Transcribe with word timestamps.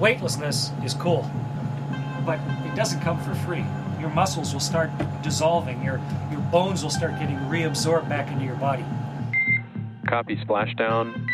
weightlessness 0.00 0.72
is 0.82 0.94
cool, 0.94 1.30
but 2.24 2.38
it 2.64 2.74
doesn't 2.74 3.00
come 3.00 3.18
for 3.20 3.34
free. 3.46 3.64
Your 4.00 4.08
muscles 4.10 4.52
will 4.52 4.60
start 4.60 4.90
dissolving, 5.22 5.82
your, 5.84 6.00
your 6.32 6.40
bones 6.50 6.82
will 6.82 6.90
start 6.90 7.18
getting 7.20 7.36
reabsorbed 7.50 8.08
back 8.08 8.32
into 8.32 8.44
your 8.44 8.56
body. 8.56 8.84
Copy 10.08 10.36
splashdown. 10.36 11.26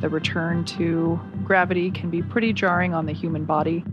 The 0.00 0.08
return 0.08 0.64
to 0.64 1.20
gravity 1.44 1.90
can 1.90 2.10
be 2.10 2.20
pretty 2.22 2.52
jarring 2.52 2.94
on 2.94 3.06
the 3.06 3.14
human 3.14 3.44
body. 3.44 3.84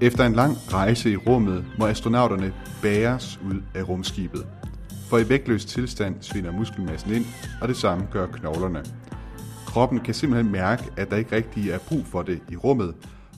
Efter 0.00 0.24
en 0.24 0.32
lang 0.32 0.56
rejse 0.72 1.10
i 1.10 1.16
rummet 1.16 1.64
må 1.78 1.86
astronauterne 1.86 2.52
bæres 2.82 3.40
ud 3.44 3.62
af 3.74 3.88
rumskibet. 3.88 4.46
For 5.10 5.18
i 5.18 5.28
vægtløs 5.28 5.64
tilstand 5.64 6.16
svinder 6.20 6.52
muskelmassen 6.52 7.12
ind, 7.12 7.24
og 7.60 7.68
det 7.68 7.76
samme 7.76 8.06
gør 8.10 8.26
knoglerne. 8.26 9.01
Kroppen 9.72 10.00
kan 10.00 10.14
simpelthen 10.14 10.52
mærke, 10.52 10.82
at 10.96 11.10
der 11.10 11.16
ikke 11.16 11.36
rigtig 11.36 11.70
er 11.70 11.78
brug 11.88 12.06
for 12.06 12.22
det 12.22 12.42
i 12.50 12.56
rummet, 12.56 12.94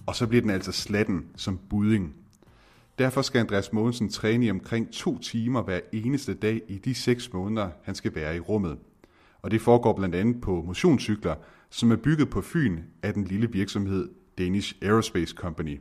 og 0.06 0.16
så 0.16 0.26
bliver 0.26 0.42
den 0.42 0.50
altså 0.50 0.72
slatten 0.72 1.26
som 1.36 1.60
budding. 1.70 2.14
Derfor 2.98 3.22
skal 3.22 3.38
Andreas 3.38 3.72
Mogensen 3.72 4.08
træne 4.08 4.46
i 4.46 4.50
omkring 4.50 4.92
to 4.92 5.18
timer 5.18 5.62
hver 5.62 5.80
eneste 5.92 6.34
dag 6.34 6.60
i 6.68 6.78
de 6.78 6.94
seks 6.94 7.32
måneder, 7.32 7.68
han 7.84 7.94
skal 7.94 8.14
være 8.14 8.36
i 8.36 8.40
rummet. 8.40 8.78
Og 9.42 9.50
det 9.50 9.60
foregår 9.60 9.92
blandt 9.92 10.14
andet 10.14 10.40
på 10.40 10.62
motionscykler, 10.66 11.34
som 11.70 11.90
er 11.90 11.96
bygget 11.96 12.30
på 12.30 12.40
Fyn 12.40 12.78
af 13.02 13.14
den 13.14 13.24
lille 13.24 13.52
virksomhed 13.52 14.08
Danish 14.38 14.74
Aerospace 14.82 15.34
Company. 15.36 15.80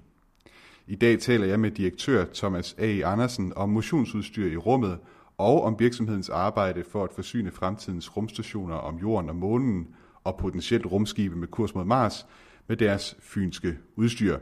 I 0.88 0.96
dag 0.96 1.20
taler 1.20 1.46
jeg 1.46 1.60
med 1.60 1.72
direktør 1.72 2.26
Thomas 2.34 2.76
A. 2.78 3.00
Andersen 3.04 3.54
om 3.56 3.70
motionsudstyr 3.70 4.52
i 4.52 4.58
rummet 4.58 5.00
og 5.38 5.64
om 5.64 5.76
virksomhedens 5.80 6.30
arbejde 6.30 6.84
for 6.92 7.04
at 7.04 7.14
forsyne 7.16 7.52
fremtidens 7.52 8.18
rumstationer 8.18 8.76
om 8.76 8.98
jorden 8.98 9.30
og 9.30 9.36
månen 9.36 9.88
og 10.24 10.38
potentielt 10.38 10.86
rumskibe 10.86 11.36
med 11.36 11.48
kurs 11.48 11.76
mod 11.76 11.86
Mars 11.86 12.28
med 12.68 12.78
deres 12.78 13.16
fynske 13.20 13.78
udstyr. 13.96 14.40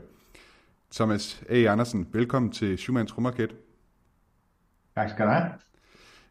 Thomas 0.92 1.42
A. 1.48 1.54
Andersen, 1.54 2.08
velkommen 2.12 2.52
til 2.52 2.78
Schumanns 2.78 3.16
Rumraket. 3.16 3.54
Tak 4.94 5.10
skal 5.10 5.26
du 5.26 5.30
have. 5.30 5.52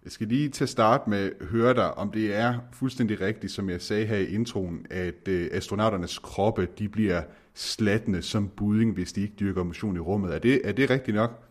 Jeg 0.03 0.11
skal 0.11 0.27
lige 0.27 0.49
til 0.49 0.63
at 0.63 0.69
starte 0.69 1.09
med 1.09 1.31
at 1.41 1.47
høre 1.47 1.73
dig, 1.73 1.97
om 1.97 2.11
det 2.11 2.35
er 2.35 2.59
fuldstændig 2.73 3.21
rigtigt, 3.21 3.53
som 3.53 3.69
jeg 3.69 3.81
sagde 3.81 4.05
her 4.05 4.17
i 4.17 4.25
introen, 4.25 4.85
at 4.89 5.27
øh, 5.27 5.49
astronauternes 5.51 6.19
kroppe 6.19 6.67
de 6.79 6.89
bliver 6.89 7.21
slattende 7.53 8.21
som 8.21 8.49
budding, 8.49 8.93
hvis 8.93 9.13
de 9.13 9.21
ikke 9.21 9.33
dyrker 9.39 9.63
motion 9.63 9.95
i 9.95 9.99
rummet. 9.99 10.35
Er 10.35 10.39
det, 10.39 10.61
er 10.63 10.71
det 10.71 10.89
rigtigt 10.89 11.15
nok? 11.15 11.43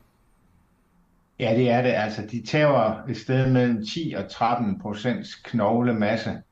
Ja, 1.39 1.55
det 1.56 1.70
er 1.70 1.83
det. 1.83 1.89
Altså, 1.89 2.22
de 2.30 2.42
tager 2.46 3.06
et 3.08 3.17
sted 3.17 3.52
mellem 3.52 3.86
10 3.86 4.14
og 4.17 4.30
13 4.30 4.80
procents 4.80 5.34
knoglemasse, 5.34 6.42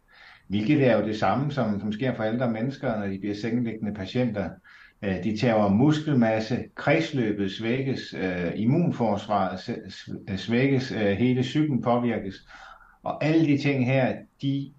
hvilket 0.48 0.86
er 0.86 0.98
jo 0.98 1.06
det 1.06 1.18
samme, 1.18 1.52
som, 1.52 1.80
som 1.80 1.92
sker 1.92 2.14
for 2.14 2.24
ældre 2.24 2.50
mennesker, 2.50 2.98
når 2.98 3.06
de 3.06 3.18
bliver 3.18 3.34
sengeliggende 3.34 3.94
patienter. 3.94 4.50
Øh, 5.02 5.24
de 5.24 5.36
tager 5.36 5.68
muskelmasse, 5.68 6.64
kredsløbet 6.74 7.52
svækkes, 7.52 8.14
øh, 8.14 8.52
immunforsvaret 8.56 9.60
svækkes, 10.36 10.92
øh, 10.92 11.10
hele 11.10 11.42
psyken 11.42 11.82
påvirkes. 11.82 12.34
Og 13.02 13.24
alle 13.24 13.46
de 13.46 13.58
ting 13.58 13.86
her, 13.86 14.16
de 14.42 14.72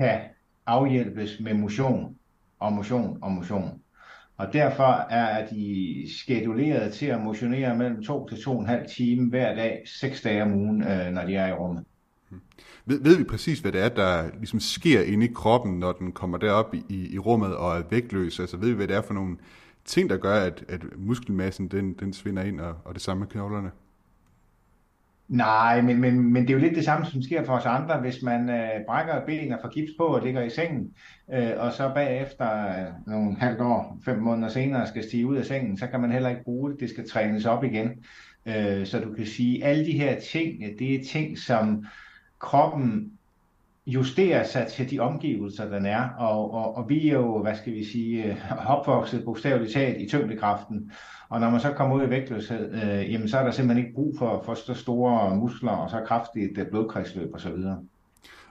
kan 0.00 0.20
afhjælpes 0.66 1.40
med 1.40 1.54
motion 1.54 2.16
og 2.58 2.72
motion 2.72 3.18
og 3.22 3.32
motion. 3.32 3.80
Og 4.36 4.52
derfor 4.52 5.06
er 5.10 5.46
de 5.46 6.04
skeduleret 6.18 6.92
til 6.92 7.06
at 7.06 7.20
motionere 7.20 7.76
mellem 7.76 8.02
2 8.02 8.28
til 8.28 8.36
2,5 8.36 8.86
timer 8.96 9.30
hver 9.30 9.54
dag, 9.54 9.82
6 9.86 10.22
dage 10.22 10.42
om 10.42 10.54
ugen, 10.54 10.82
øh, 10.82 11.12
når 11.12 11.24
de 11.24 11.36
er 11.36 11.48
i 11.48 11.52
rummet. 11.52 11.84
Mm. 12.34 12.40
Ved, 12.86 13.02
ved 13.02 13.16
vi 13.16 13.24
præcis, 13.24 13.58
hvad 13.58 13.72
det 13.72 13.84
er, 13.84 13.88
der 13.88 14.30
ligesom 14.38 14.60
sker 14.60 15.02
inde 15.02 15.26
i 15.26 15.32
kroppen, 15.34 15.78
når 15.78 15.92
den 15.92 16.12
kommer 16.12 16.38
derop 16.38 16.74
i, 16.74 17.08
i 17.14 17.18
rummet 17.18 17.56
og 17.56 17.76
er 17.76 17.82
vægtløs? 17.90 18.40
Altså 18.40 18.56
ved 18.56 18.68
vi, 18.68 18.74
hvad 18.74 18.88
det 18.88 18.96
er 18.96 19.02
for 19.02 19.14
nogle 19.14 19.36
ting, 19.84 20.10
der 20.10 20.16
gør, 20.16 20.34
at, 20.34 20.64
at 20.68 20.84
muskelmassen 20.96 21.68
den, 21.68 21.92
den 21.92 22.12
svinder 22.12 22.42
ind, 22.42 22.60
og, 22.60 22.76
og 22.84 22.94
det 22.94 23.02
samme 23.02 23.20
med 23.20 23.28
knoglerne? 23.28 23.70
Nej, 25.28 25.80
men, 25.80 26.00
men, 26.00 26.32
men 26.32 26.42
det 26.42 26.50
er 26.50 26.54
jo 26.54 26.60
lidt 26.60 26.74
det 26.74 26.84
samme, 26.84 27.06
som 27.06 27.22
sker 27.22 27.44
for 27.44 27.52
os 27.52 27.66
andre. 27.66 28.00
Hvis 28.00 28.22
man 28.22 28.50
øh, 28.50 28.70
brækker 28.86 29.14
et 29.14 29.22
ben 29.26 29.52
og 29.52 29.58
får 29.62 29.68
gips 29.68 29.92
på 29.98 30.04
og 30.04 30.22
ligger 30.22 30.42
i 30.42 30.50
sengen, 30.50 30.92
øh, 31.34 31.50
og 31.56 31.72
så 31.72 31.92
bagefter 31.94 32.68
øh, 32.68 32.92
nogle 33.06 33.36
halvt 33.36 33.60
år, 33.60 33.98
fem 34.04 34.18
måneder 34.18 34.48
senere 34.48 34.86
skal 34.86 35.04
stige 35.04 35.26
ud 35.26 35.36
af 35.36 35.44
sengen, 35.44 35.78
så 35.78 35.86
kan 35.86 36.00
man 36.00 36.12
heller 36.12 36.28
ikke 36.28 36.44
bruge 36.44 36.70
det. 36.70 36.80
Det 36.80 36.90
skal 36.90 37.08
trænes 37.08 37.46
op 37.46 37.64
igen. 37.64 37.90
Øh, 38.46 38.86
så 38.86 39.00
du 39.00 39.12
kan 39.12 39.26
sige, 39.26 39.64
at 39.64 39.70
alle 39.70 39.86
de 39.86 39.92
her 39.92 40.20
ting, 40.20 40.62
det 40.78 40.94
er 40.94 41.04
ting, 41.04 41.38
som 41.38 41.86
kroppen 42.44 43.12
justerer 43.86 44.44
sig 44.44 44.66
til 44.76 44.90
de 44.90 45.00
omgivelser, 45.00 45.68
den 45.68 45.86
er. 45.86 46.08
Og, 46.18 46.54
og, 46.54 46.76
og 46.76 46.88
vi 46.88 47.08
er 47.08 47.14
jo, 47.14 47.42
hvad 47.42 47.56
skal 47.56 47.72
vi 47.72 47.84
sige, 47.84 48.24
øh, 48.24 48.36
opvokset 48.66 49.24
bogstaveligt 49.24 49.72
talt 49.72 50.00
i 50.00 50.08
tyngdekraften. 50.08 50.92
Og 51.28 51.40
når 51.40 51.50
man 51.50 51.60
så 51.60 51.72
kommer 51.72 51.96
ud 51.96 52.06
i 52.06 52.10
vægtløshed, 52.10 52.74
øh, 52.74 53.12
jamen 53.12 53.28
så 53.28 53.38
er 53.38 53.44
der 53.44 53.50
simpelthen 53.50 53.84
ikke 53.84 53.94
brug 53.94 54.14
for, 54.18 54.42
for 54.44 54.54
så 54.54 54.74
store 54.74 55.36
muskler 55.36 55.70
og 55.70 55.90
så 55.90 56.00
kraftigt 56.06 56.58
øh, 56.58 56.66
blodkredsløb 56.66 57.34
osv. 57.34 57.56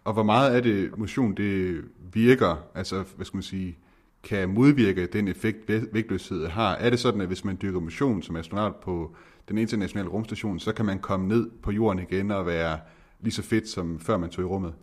Og 0.04 0.14
hvor 0.14 0.24
meget 0.24 0.56
af 0.56 0.64
det 0.64 0.98
motion, 0.98 1.34
det 1.34 1.82
virker, 2.14 2.68
altså 2.76 3.04
hvad 3.16 3.26
skal 3.26 3.38
man 3.38 3.44
sige, 3.44 3.78
kan 4.24 4.50
modvirke 4.50 5.06
den 5.06 5.28
effekt, 5.28 5.70
vægtløshed 5.94 6.48
har? 6.48 6.76
Er 6.76 6.90
det 6.90 7.00
sådan, 7.00 7.22
at 7.22 7.28
hvis 7.28 7.46
man 7.46 7.58
dyrker 7.62 7.80
motion 7.80 8.22
som 8.22 8.36
astronaut 8.36 8.76
på 8.76 9.16
den 9.50 9.58
internationale 9.58 10.10
rumstation, 10.10 10.60
så 10.60 10.74
kan 10.74 10.86
man 10.86 11.00
komme 11.00 11.28
ned 11.28 11.50
på 11.64 11.72
jorden 11.72 12.00
igen 12.00 12.32
og 12.32 12.46
være 12.46 12.80
lige 13.24 13.34
så 13.34 13.44
fedt, 13.44 13.68
som 13.68 14.00
før 14.00 14.18
man 14.18 14.30
tog 14.30 14.44
i 14.44 14.48
rummet? 14.48 14.74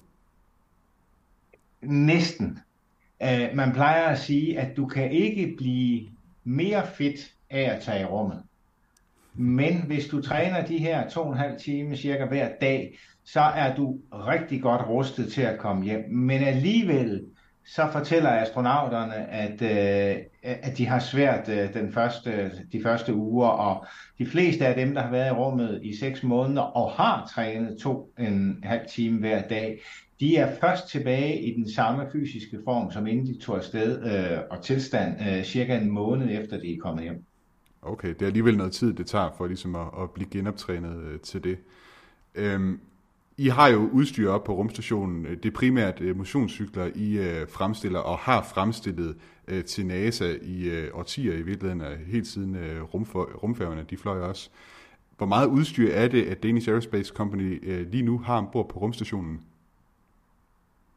Næsten. 1.82 2.58
Uh, 3.20 3.56
man 3.56 3.72
plejer 3.72 4.04
at 4.04 4.18
sige, 4.18 4.58
at 4.58 4.76
du 4.76 4.86
kan 4.86 5.10
ikke 5.10 5.54
blive 5.56 6.08
mere 6.44 6.86
fedt 6.86 7.34
af 7.50 7.76
at 7.76 7.82
tage 7.82 8.02
i 8.02 8.04
rummet. 8.04 8.42
Men 9.34 9.82
hvis 9.82 10.08
du 10.08 10.22
træner 10.22 10.66
de 10.66 10.78
her 10.78 11.08
to 11.08 11.20
og 11.20 11.32
en 11.32 11.38
halv 11.38 11.60
time 11.60 11.96
cirka 11.96 12.24
hver 12.24 12.48
dag, 12.60 12.98
så 13.24 13.40
er 13.40 13.76
du 13.76 13.98
rigtig 14.12 14.62
godt 14.62 14.88
rustet 14.88 15.32
til 15.32 15.42
at 15.42 15.58
komme 15.58 15.84
hjem. 15.84 16.10
Men 16.10 16.42
alligevel, 16.42 17.26
så 17.64 17.88
fortæller 17.92 18.30
astronauterne, 18.30 19.14
at, 19.14 19.62
øh, 19.62 20.22
at 20.42 20.78
de 20.78 20.86
har 20.86 20.98
svært 20.98 21.48
øh, 21.48 21.74
den 21.74 21.92
første, 21.92 22.50
de 22.72 22.82
første 22.82 23.14
uger, 23.14 23.48
og 23.48 23.86
de 24.18 24.26
fleste 24.26 24.66
af 24.66 24.74
dem, 24.74 24.94
der 24.94 25.02
har 25.02 25.10
været 25.10 25.28
i 25.28 25.36
rummet 25.36 25.80
i 25.82 25.96
seks 25.96 26.22
måneder 26.22 26.62
og 26.62 26.90
har 26.90 27.30
trænet 27.34 27.78
to 27.78 28.12
en 28.18 28.60
halv 28.62 28.88
time 28.88 29.18
hver 29.18 29.48
dag, 29.48 29.80
de 30.20 30.36
er 30.36 30.56
først 30.60 30.88
tilbage 30.88 31.42
i 31.42 31.54
den 31.54 31.70
samme 31.70 32.06
fysiske 32.12 32.58
form, 32.64 32.90
som 32.90 33.06
inden 33.06 33.26
de 33.26 33.38
tog 33.38 33.56
afsted 33.56 34.04
øh, 34.04 34.38
og 34.50 34.62
tilstand 34.62 35.16
øh, 35.20 35.44
cirka 35.44 35.78
en 35.78 35.90
måned 35.90 36.40
efter 36.40 36.60
de 36.60 36.74
er 36.74 36.78
kommet 36.80 37.04
hjem. 37.04 37.24
Okay, 37.82 38.08
det 38.08 38.22
er 38.22 38.26
alligevel 38.26 38.56
noget 38.56 38.72
tid, 38.72 38.92
det 38.92 39.06
tager 39.06 39.30
for 39.36 39.46
ligesom 39.46 39.76
at, 39.76 39.86
at 40.02 40.10
blive 40.10 40.28
genoptrænet 40.30 41.02
øh, 41.02 41.20
til 41.20 41.44
det. 41.44 41.58
Øhm, 42.34 42.80
i 43.40 43.48
har 43.48 43.68
jo 43.68 43.88
udstyr 43.92 44.30
op 44.30 44.44
på 44.44 44.54
rumstationen. 44.54 45.24
Det 45.24 45.46
er 45.46 45.50
primært 45.50 46.00
øh, 46.00 46.16
motionscykler, 46.16 46.90
I 46.94 47.18
øh, 47.18 47.48
fremstiller 47.48 47.98
og 47.98 48.18
har 48.18 48.42
fremstillet 48.42 49.16
øh, 49.48 49.64
til 49.64 49.86
NASA 49.86 50.34
i 50.42 50.68
øh, 50.68 50.90
årtier 50.94 51.34
i 51.34 51.42
virkeligheden, 51.42 51.82
helt 52.06 52.26
siden 52.26 52.56
rumfærgerne, 53.42 53.84
de 53.90 53.96
fløj 53.96 54.20
også. 54.20 54.50
Hvor 55.16 55.26
meget 55.26 55.46
udstyr 55.46 55.90
er 55.92 56.08
det, 56.08 56.22
at 56.22 56.42
Danish 56.42 56.68
Aerospace 56.68 57.12
Company 57.14 57.64
lige 57.90 58.02
nu 58.02 58.18
har 58.18 58.36
ombord 58.36 58.68
på 58.68 58.78
rumstationen? 58.78 59.40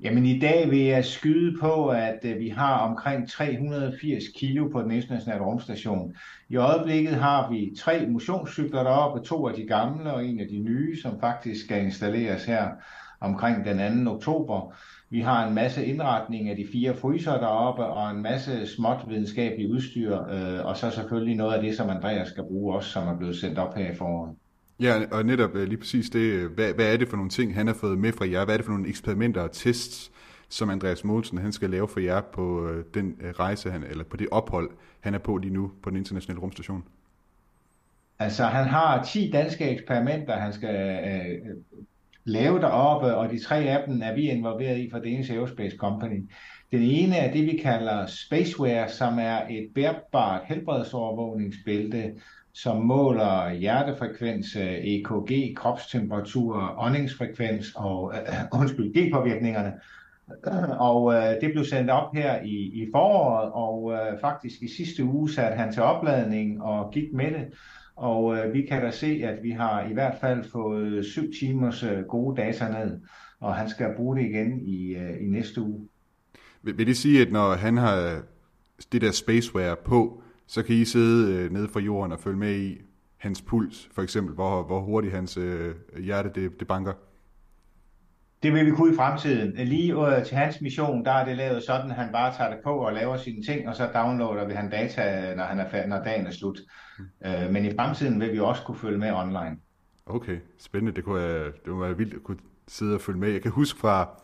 Jamen 0.03 0.25
i 0.25 0.39
dag 0.39 0.71
vil 0.71 0.79
jeg 0.79 1.05
skyde 1.05 1.57
på, 1.59 1.87
at 1.87 2.19
øh, 2.23 2.39
vi 2.39 2.49
har 2.49 2.77
omkring 2.77 3.29
380 3.29 4.23
kilo 4.35 4.67
på 4.67 4.81
den 4.81 4.91
internationale 4.91 5.43
rumstation. 5.43 6.15
I 6.49 6.55
øjeblikket 6.55 7.15
har 7.15 7.51
vi 7.51 7.75
tre 7.77 8.07
motionscykler 8.07 8.83
deroppe, 8.83 9.21
to 9.21 9.47
af 9.47 9.53
de 9.53 9.67
gamle 9.67 10.13
og 10.13 10.25
en 10.25 10.39
af 10.39 10.47
de 10.47 10.59
nye, 10.59 11.01
som 11.01 11.19
faktisk 11.19 11.65
skal 11.65 11.83
installeres 11.83 12.45
her 12.45 12.67
omkring 13.19 13.65
den 13.65 14.05
2. 14.05 14.11
oktober. 14.11 14.75
Vi 15.09 15.21
har 15.21 15.47
en 15.47 15.55
masse 15.55 15.85
indretning 15.85 16.49
af 16.49 16.55
de 16.55 16.67
fire 16.71 16.95
fryser 16.95 17.39
deroppe, 17.39 17.85
og 17.85 18.11
en 18.11 18.21
masse 18.21 18.67
småt 18.67 19.05
videnskabeligt 19.07 19.71
udstyr, 19.71 20.19
øh, 20.21 20.65
og 20.65 20.77
så 20.77 20.89
selvfølgelig 20.89 21.35
noget 21.35 21.53
af 21.53 21.61
det, 21.61 21.77
som 21.77 21.89
Andreas 21.89 22.27
skal 22.27 22.43
bruge 22.43 22.75
også, 22.75 22.89
som 22.89 23.07
er 23.07 23.17
blevet 23.17 23.35
sendt 23.35 23.59
op 23.59 23.75
her 23.75 23.91
i 23.91 23.95
foråret. 23.95 24.35
Ja, 24.79 25.01
og 25.11 25.25
netop 25.25 25.55
øh, 25.55 25.67
lige 25.67 25.77
præcis 25.77 26.09
det, 26.09 26.19
øh, 26.19 26.51
hvad, 26.51 26.73
hvad 26.73 26.93
er 26.93 26.97
det 26.97 27.07
for 27.09 27.17
nogle 27.17 27.29
ting, 27.29 27.55
han 27.55 27.67
har 27.67 27.73
fået 27.73 27.97
med 27.97 28.13
fra 28.13 28.29
jer? 28.29 28.45
Hvad 28.45 28.55
er 28.55 28.57
det 28.57 28.65
for 28.65 28.73
nogle 28.73 28.89
eksperimenter 28.89 29.41
og 29.41 29.51
tests, 29.51 30.11
som 30.49 30.69
Andreas 30.69 31.03
Mogensen 31.03 31.37
han 31.37 31.51
skal 31.51 31.69
lave 31.69 31.87
for 31.87 31.99
jer 31.99 32.21
på 32.21 32.67
øh, 32.67 32.85
den 32.93 33.15
rejse, 33.39 33.71
han, 33.71 33.83
eller 33.83 34.03
på 34.03 34.17
det 34.17 34.27
ophold, 34.31 34.69
han 34.99 35.13
er 35.13 35.19
på 35.19 35.37
lige 35.37 35.53
nu 35.53 35.71
på 35.83 35.89
den 35.89 35.97
internationale 35.97 36.41
rumstation? 36.41 36.83
Altså, 38.19 38.43
han 38.45 38.67
har 38.67 39.03
10 39.03 39.29
danske 39.33 39.69
eksperimenter, 39.69 40.39
han 40.39 40.53
skal 40.53 40.75
øh, 40.75 41.55
lave 42.23 42.59
deroppe, 42.59 43.15
og 43.15 43.29
de 43.29 43.39
tre 43.39 43.57
af 43.57 43.83
dem 43.87 44.01
er 44.01 44.15
vi 44.15 44.21
involveret 44.21 44.79
i 44.79 44.89
for 44.91 44.99
Danish 44.99 45.31
Aerospace 45.31 45.77
Company. 45.77 46.29
Den 46.71 46.81
ene 46.81 47.15
er 47.15 47.31
det, 47.31 47.45
vi 47.45 47.59
kalder 47.63 48.05
Spaceware, 48.05 48.89
som 48.89 49.19
er 49.19 49.47
et 49.49 49.69
bærbart 49.75 50.41
helbredsovervågningsbælte, 50.45 52.13
som 52.53 52.85
måler 52.85 53.53
hjertefrekvens, 53.53 54.55
øh, 54.55 54.73
EKG, 54.73 55.55
kropstemperatur, 55.55 56.75
åndingsfrekvens 56.77 57.73
og 57.75 58.13
øh, 58.15 58.43
undskyld, 58.59 58.93
G-påvirkningerne. 58.93 59.73
Og 60.79 61.13
øh, 61.13 61.41
det 61.41 61.51
blev 61.51 61.65
sendt 61.65 61.89
op 61.89 62.15
her 62.15 62.41
i, 62.41 62.55
i 62.55 62.87
foråret, 62.91 63.51
og 63.53 63.93
øh, 63.93 64.19
faktisk 64.21 64.61
i 64.61 64.67
sidste 64.67 65.03
uge 65.03 65.29
satte 65.29 65.57
han 65.57 65.73
til 65.73 65.83
opladning 65.83 66.61
og 66.61 66.91
gik 66.93 67.13
med 67.13 67.31
det. 67.31 67.53
Og 67.95 68.37
øh, 68.37 68.53
vi 68.53 68.61
kan 68.61 68.81
da 68.81 68.91
se, 68.91 69.21
at 69.23 69.43
vi 69.43 69.51
har 69.51 69.89
i 69.89 69.93
hvert 69.93 70.15
fald 70.21 70.43
fået 70.51 71.05
syv 71.05 71.33
timers 71.39 71.83
øh, 71.83 72.03
gode 72.03 72.41
data 72.41 72.69
ned, 72.69 72.99
og 73.39 73.55
han 73.55 73.69
skal 73.69 73.95
bruge 73.95 74.17
det 74.17 74.23
igen 74.23 74.59
i, 74.61 74.95
øh, 74.95 75.21
i 75.21 75.25
næste 75.25 75.61
uge. 75.61 75.87
Vil, 76.61 76.77
vil 76.77 76.87
det 76.87 76.97
sige, 76.97 77.21
at 77.21 77.31
når 77.31 77.53
han 77.53 77.77
har 77.77 78.21
det 78.91 79.01
der 79.01 79.11
spaceware 79.11 79.75
på, 79.85 80.22
så 80.47 80.63
kan 80.63 80.75
I 80.75 80.85
sidde 80.85 81.33
øh, 81.33 81.51
nede 81.51 81.67
fra 81.67 81.79
jorden 81.79 82.11
og 82.11 82.19
følge 82.19 82.37
med 82.37 82.55
i 82.55 82.81
hans 83.17 83.41
puls, 83.41 83.89
for 83.95 84.01
eksempel, 84.01 84.35
hvor, 84.35 84.63
hvor 84.63 84.81
hurtigt 84.81 85.13
hans 85.13 85.37
øh, 85.37 85.75
hjerte 85.99 86.31
det, 86.35 86.59
det 86.59 86.67
banker? 86.67 86.93
Det 88.43 88.53
vil 88.53 88.65
vi 88.65 88.71
kunne 88.71 88.93
i 88.93 88.95
fremtiden. 88.95 89.67
Lige 89.67 89.93
øh, 89.93 90.25
til 90.25 90.37
hans 90.37 90.61
mission, 90.61 91.05
der 91.05 91.11
er 91.11 91.25
det 91.25 91.37
lavet 91.37 91.63
sådan, 91.63 91.91
at 91.91 91.95
han 91.95 92.11
bare 92.11 92.33
tager 92.37 92.49
det 92.49 92.59
på 92.63 92.69
og 92.69 92.93
laver 92.93 93.17
sine 93.17 93.43
ting, 93.43 93.67
og 93.69 93.75
så 93.75 93.89
downloader 93.93 94.47
vi 94.47 94.53
han 94.53 94.69
data, 94.69 95.35
når, 95.35 95.43
han 95.43 95.59
er 95.59 95.69
færdig, 95.69 95.89
når 95.89 96.03
dagen 96.03 96.27
er 96.27 96.31
slut. 96.31 96.59
Mm. 96.99 97.05
Øh, 97.25 97.51
men 97.51 97.65
i 97.65 97.75
fremtiden 97.75 98.19
vil 98.19 98.33
vi 98.33 98.39
også 98.39 98.63
kunne 98.63 98.77
følge 98.77 98.97
med 98.97 99.11
online. 99.11 99.57
Okay, 100.05 100.37
spændende. 100.57 100.95
Det 100.95 101.03
kunne, 101.03 101.21
jeg, 101.21 101.45
det 101.45 101.63
kunne 101.65 101.81
være 101.81 101.97
vildt 101.97 102.13
at 102.13 102.23
kunne 102.23 102.37
sidde 102.67 102.95
og 102.95 103.01
følge 103.01 103.19
med. 103.19 103.29
Jeg 103.29 103.41
kan 103.41 103.51
huske 103.51 103.79
fra 103.79 104.23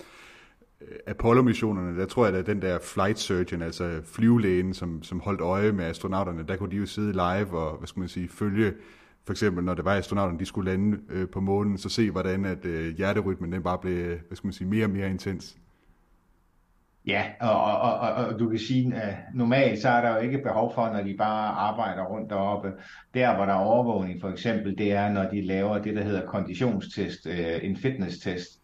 Øh, 0.81 0.97
Apollo-missionerne, 1.07 1.99
der 1.99 2.05
tror 2.05 2.25
jeg, 2.25 2.35
at 2.35 2.45
den 2.45 2.61
der 2.61 2.79
flight 2.79 3.19
surgeon, 3.19 3.61
altså 3.61 4.01
flyvelægen, 4.05 4.73
som, 4.73 5.03
som 5.03 5.19
holdt 5.19 5.41
øje 5.41 5.71
med 5.71 5.85
astronauterne, 5.85 6.43
der 6.47 6.55
kunne 6.55 6.71
de 6.71 6.77
jo 6.77 6.85
sidde 6.85 7.11
live 7.11 7.59
og, 7.59 7.77
hvad 7.77 7.87
skal 7.87 7.99
man 7.99 8.09
sige, 8.09 8.29
følge 8.29 8.73
for 9.29 9.33
eksempel 9.33 9.63
når 9.63 9.73
det 9.73 9.85
var 9.85 9.95
astronauterne, 9.95 10.39
de 10.39 10.45
skulle 10.45 10.71
lande 10.71 10.97
øh, 11.09 11.29
på 11.29 11.39
månen, 11.39 11.77
så 11.77 11.89
se 11.89 12.11
hvordan 12.11 12.45
at 12.45 12.65
øh, 12.65 12.97
hjerterytmen 12.97 13.51
den 13.51 13.63
bare 13.63 13.77
blev, 13.77 14.17
hvad 14.27 14.35
skal 14.35 14.47
man 14.47 14.53
sige, 14.53 14.67
mere 14.67 14.85
og 14.85 14.89
mere 14.89 15.09
intens. 15.09 15.57
Ja, 17.07 17.23
og, 17.41 17.63
og, 17.63 17.99
og, 17.99 18.13
og 18.13 18.39
du 18.39 18.49
kan 18.49 18.59
sige, 18.59 18.95
at 18.95 19.15
normalt 19.33 19.81
så 19.81 19.89
er 19.89 20.01
der 20.01 20.15
jo 20.15 20.21
ikke 20.21 20.37
behov 20.37 20.73
for, 20.73 20.89
når 20.89 21.03
de 21.03 21.15
bare 21.17 21.49
arbejder 21.49 22.03
rundt 22.03 22.29
deroppe. 22.29 22.71
Der, 23.13 23.35
hvor 23.35 23.45
der 23.45 23.53
er 23.53 23.57
overvågning 23.57 24.21
for 24.21 24.29
eksempel, 24.29 24.77
det 24.77 24.91
er, 24.91 25.09
når 25.11 25.29
de 25.29 25.41
laver 25.41 25.77
det, 25.77 25.95
der 25.95 26.03
hedder 26.03 26.25
konditionstest, 26.25 27.27
øh, 27.27 27.59
en 27.63 27.77
fitness-test, 27.77 28.58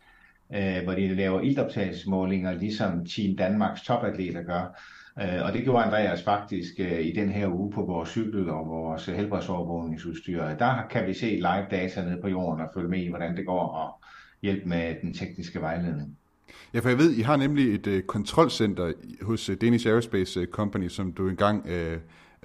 øh, 0.56 0.84
hvor 0.84 0.94
de 0.94 1.16
laver 1.16 1.42
ildoptagelsesmålinger, 1.42 2.54
ligesom 2.54 3.06
Team 3.06 3.36
Danmarks 3.36 3.82
topatleter 3.82 4.44
gør. 4.44 4.82
Øh, 5.22 5.46
og 5.46 5.54
det 5.54 5.64
gjorde 5.64 5.84
Andreas 5.84 6.24
faktisk 6.24 6.74
øh, 6.80 7.06
i 7.06 7.12
den 7.12 7.30
her 7.30 7.48
uge 7.48 7.72
på 7.72 7.82
vores 7.82 8.10
cykel 8.10 8.50
og 8.50 8.68
vores 8.68 9.06
helbredsovervågningsudstyr. 9.06 10.44
Der 10.44 10.88
kan 10.90 11.08
vi 11.08 11.14
se 11.14 11.26
live 11.26 11.66
data 11.72 12.06
nede 12.06 12.22
på 12.22 12.28
jorden 12.28 12.62
og 12.62 12.70
følge 12.74 12.90
med 12.90 13.00
i, 13.00 13.10
hvordan 13.10 13.38
det 13.38 13.46
går 13.46 13.68
og 13.68 14.04
hjælpe 14.42 14.70
med 14.70 14.96
den 15.02 15.14
tekniske 15.14 15.62
vejledning. 15.62 16.18
Ja, 16.74 16.80
for 16.80 16.90
jeg 16.90 16.98
ved, 16.98 17.12
I 17.12 17.22
har 17.22 17.38
nemlig 17.38 17.76
et 17.76 17.88
øh, 17.88 18.04
kontrolcenter 18.04 18.94
hos 19.22 19.50
øh, 19.50 19.58
Danish 19.62 19.88
Aerospace 19.88 20.40
øh, 20.40 20.48
Company, 20.48 20.88
som 20.88 21.14
du 21.14 21.30
engang 21.30 21.68
øh, 21.68 21.98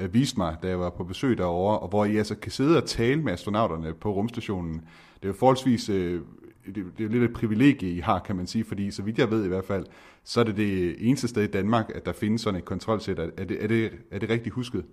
uh, 0.03 0.15
viste 0.15 0.39
mig, 0.39 0.57
da 0.63 0.69
jeg 0.69 0.81
var 0.81 0.91
på 0.91 1.05
besøg 1.05 1.39
derovre, 1.39 1.79
og 1.79 1.89
hvor 1.89 2.05
I 2.05 2.17
altså 2.17 2.35
kan 2.35 2.53
sidde 2.53 2.77
og 2.77 2.85
tale 2.85 3.23
med 3.23 3.33
astronauterne 3.33 3.95
på 3.95 4.13
rumstationen. 4.13 4.75
Det 5.15 5.23
er 5.23 5.29
jo 5.29 5.33
forholdsvis 5.33 5.89
øh, 5.89 6.21
det, 6.67 6.85
det 6.99 7.05
er 7.05 7.09
lidt 7.09 7.25
et 7.25 7.33
privilegie, 7.33 7.91
I 7.91 8.01
har, 8.01 8.19
kan 8.19 8.37
man 8.37 8.47
sige, 8.47 8.65
fordi 8.65 8.91
så 8.91 9.03
vidt 9.03 9.19
jeg 9.19 9.31
ved 9.31 9.45
i 9.45 9.49
hvert 9.49 9.65
fald, 9.65 9.87
så 10.25 10.41
er 10.41 10.45
det 10.45 10.57
det 10.57 10.97
eneste 11.09 11.29
sted 11.29 11.43
i 11.43 11.47
Danmark, 11.47 11.91
at 11.95 12.07
der 12.07 12.13
findes 12.13 12.43
sådan 12.43 12.59
et 12.59 12.65
kontrolsæt. 12.65 13.19
Er 13.19 13.45
det, 13.45 13.65
er 13.65 13.69
det, 13.69 13.93
er 14.11 14.19
det 14.19 14.31
rigtigt 14.31 14.55
husket? 14.55 14.85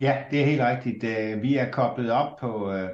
Ja, 0.00 0.16
det 0.30 0.40
er 0.40 0.44
helt 0.44 0.62
rigtigt. 0.62 1.04
Øh, 1.04 1.42
vi 1.42 1.56
er 1.56 1.70
koblet 1.70 2.10
op 2.10 2.36
på, 2.40 2.72
øh, 2.72 2.88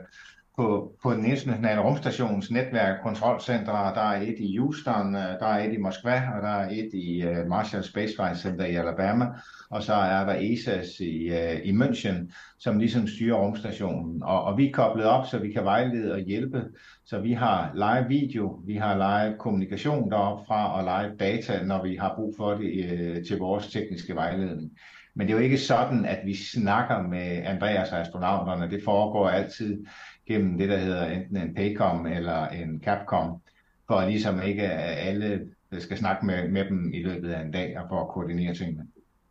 på, 0.57 0.93
på 1.03 1.13
den 1.13 1.25
internationale 1.25 1.81
rumstations 1.81 2.51
netværk 2.51 3.03
kontrolcentre. 3.03 3.73
Der 3.73 4.11
er 4.11 4.23
et 4.23 4.35
i 4.39 4.57
Houston, 4.57 5.15
øh, 5.15 5.21
der 5.41 5.47
er 5.47 5.69
et 5.69 5.73
i 5.73 5.77
Moskva, 5.77 6.23
og 6.37 6.43
der 6.43 6.49
er 6.49 6.71
et 6.71 6.91
i 6.95 7.23
øh, 7.23 7.47
Marshall 7.49 7.85
Space 7.85 8.15
Flight 8.17 8.39
Center 8.39 8.65
i 8.65 8.75
Alabama. 8.75 9.27
Og 9.71 9.83
så 9.83 9.95
er 9.95 10.27
der 10.27 10.37
ESAS 10.41 11.01
i, 11.01 11.29
øh, 11.29 11.61
i 11.65 11.73
München, 11.73 12.33
som 12.59 12.79
ligesom 12.79 13.07
styrer 13.07 13.39
rumstationen. 13.39 14.23
Og, 14.23 14.45
og 14.45 14.59
vi 14.59 14.69
er 14.69 14.73
koblet 14.73 15.07
op, 15.07 15.27
så 15.27 15.39
vi 15.39 15.53
kan 15.53 15.65
vejlede 15.65 16.13
og 16.13 16.21
hjælpe. 16.21 16.65
Så 17.05 17.21
vi 17.21 17.33
har 17.33 17.73
live 17.75 18.09
video, 18.09 18.61
vi 18.67 18.75
har 18.75 18.95
live 18.95 19.39
kommunikation 19.39 20.11
deroppe 20.11 20.45
fra, 20.47 20.73
og 20.73 20.83
live 20.83 21.17
data, 21.17 21.65
når 21.65 21.83
vi 21.83 21.97
har 21.97 22.15
brug 22.17 22.35
for 22.37 22.55
det 22.55 23.27
til 23.27 23.39
vores 23.39 23.73
tekniske 23.73 24.15
vejledning. 24.15 24.71
Men 25.17 25.27
det 25.27 25.35
er 25.35 25.39
jo 25.39 25.45
ikke 25.45 25.59
sådan, 25.59 26.05
at 26.05 26.19
vi 26.25 26.35
snakker 26.35 27.03
med 27.03 27.43
Andreas 27.45 27.93
og 27.93 28.01
astronauterne. 28.01 28.71
Det 28.71 28.81
foregår 28.85 29.29
altid 29.29 29.85
gennem 30.27 30.59
det, 30.59 30.69
der 30.69 30.79
hedder 30.79 31.07
enten 31.07 31.37
en 31.37 31.55
Paycom 31.55 32.07
eller 32.07 32.49
en 32.49 32.83
Capcom, 32.85 33.41
for 33.87 34.09
ligesom 34.09 34.43
ikke 34.43 34.63
alle 34.63 35.49
øh, 35.73 35.81
skal 35.81 35.99
snakke 35.99 36.27
med, 36.27 36.49
med 36.49 36.65
dem 36.65 36.93
i 36.93 37.03
løbet 37.03 37.31
af 37.31 37.43
en 37.43 37.51
dag 37.51 37.79
og 37.79 37.87
for 37.89 38.01
at 38.01 38.09
koordinere 38.09 38.55
tingene. 38.55 38.87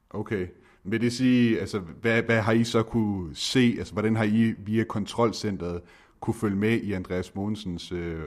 Okay. 0.09 0.47
Vil 0.83 1.01
det 1.01 1.13
sige, 1.13 1.59
altså, 1.59 1.79
hvad, 1.79 2.23
hvad 2.23 2.41
har 2.41 2.51
I 2.51 2.63
så 2.63 2.83
kunne 2.83 3.35
se, 3.35 3.75
altså, 3.77 3.93
hvordan 3.93 4.15
har 4.15 4.23
I 4.23 4.53
via 4.57 4.83
kontrolcentret 4.83 5.81
kunne 6.19 6.33
følge 6.33 6.55
med 6.55 6.81
i 6.81 6.93
Andreas 6.93 7.35
Mogensens 7.35 7.91
øh, 7.91 8.23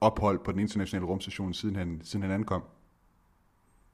ophold 0.00 0.38
på 0.44 0.52
den 0.52 0.60
internationale 0.60 1.06
rumstation, 1.06 1.54
siden 1.54 1.76
han, 1.76 2.00
siden 2.04 2.22
han 2.22 2.32
ankom? 2.32 2.62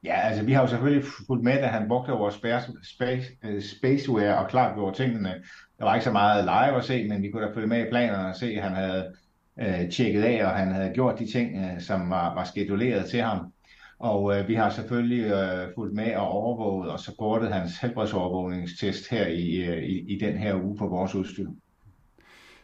Ja, 0.04 0.20
altså 0.20 0.44
vi 0.44 0.52
har 0.52 0.62
jo 0.62 0.68
selvfølgelig 0.68 1.04
fulgt 1.26 1.44
med, 1.44 1.52
da 1.52 1.66
han 1.66 1.88
brugte 1.88 2.12
vores 2.12 2.34
space, 2.34 2.72
space, 2.82 3.26
øh, 3.44 3.62
spaceware 3.62 4.38
og 4.38 4.48
klart 4.48 4.74
gjorde 4.74 4.96
tingene. 4.96 5.34
Der 5.78 5.84
var 5.84 5.94
ikke 5.94 6.04
så 6.04 6.12
meget 6.12 6.44
live 6.44 6.76
at 6.76 6.84
se, 6.84 7.08
men 7.08 7.22
vi 7.22 7.30
kunne 7.30 7.46
da 7.46 7.54
følge 7.54 7.66
med 7.66 7.86
i 7.86 7.90
planerne 7.90 8.28
og 8.28 8.36
se, 8.36 8.46
at 8.46 8.62
han 8.62 8.72
havde 8.72 9.14
øh, 9.60 9.90
tjekket 9.90 10.22
af, 10.22 10.46
og 10.46 10.50
han 10.50 10.72
havde 10.72 10.94
gjort 10.94 11.18
de 11.18 11.32
ting, 11.32 11.56
øh, 11.56 11.80
som 11.80 12.10
var, 12.10 12.34
var 12.34 12.44
skeduleret 12.44 13.10
til 13.10 13.20
ham. 13.20 13.52
Og 13.98 14.38
øh, 14.38 14.48
vi 14.48 14.54
har 14.54 14.70
selvfølgelig 14.70 15.24
øh, 15.24 15.68
fulgt 15.74 15.94
med 15.94 16.16
og 16.16 16.28
overvåget 16.28 16.90
og 16.90 17.00
supportet 17.00 17.52
hans 17.52 17.78
helbredsovervågningstest 17.78 19.10
her 19.10 19.26
i, 19.26 19.56
øh, 19.56 19.82
i, 19.82 20.14
i 20.14 20.18
den 20.18 20.36
her 20.36 20.62
uge 20.62 20.76
på 20.78 20.86
vores 20.86 21.14
udstyr. 21.14 21.48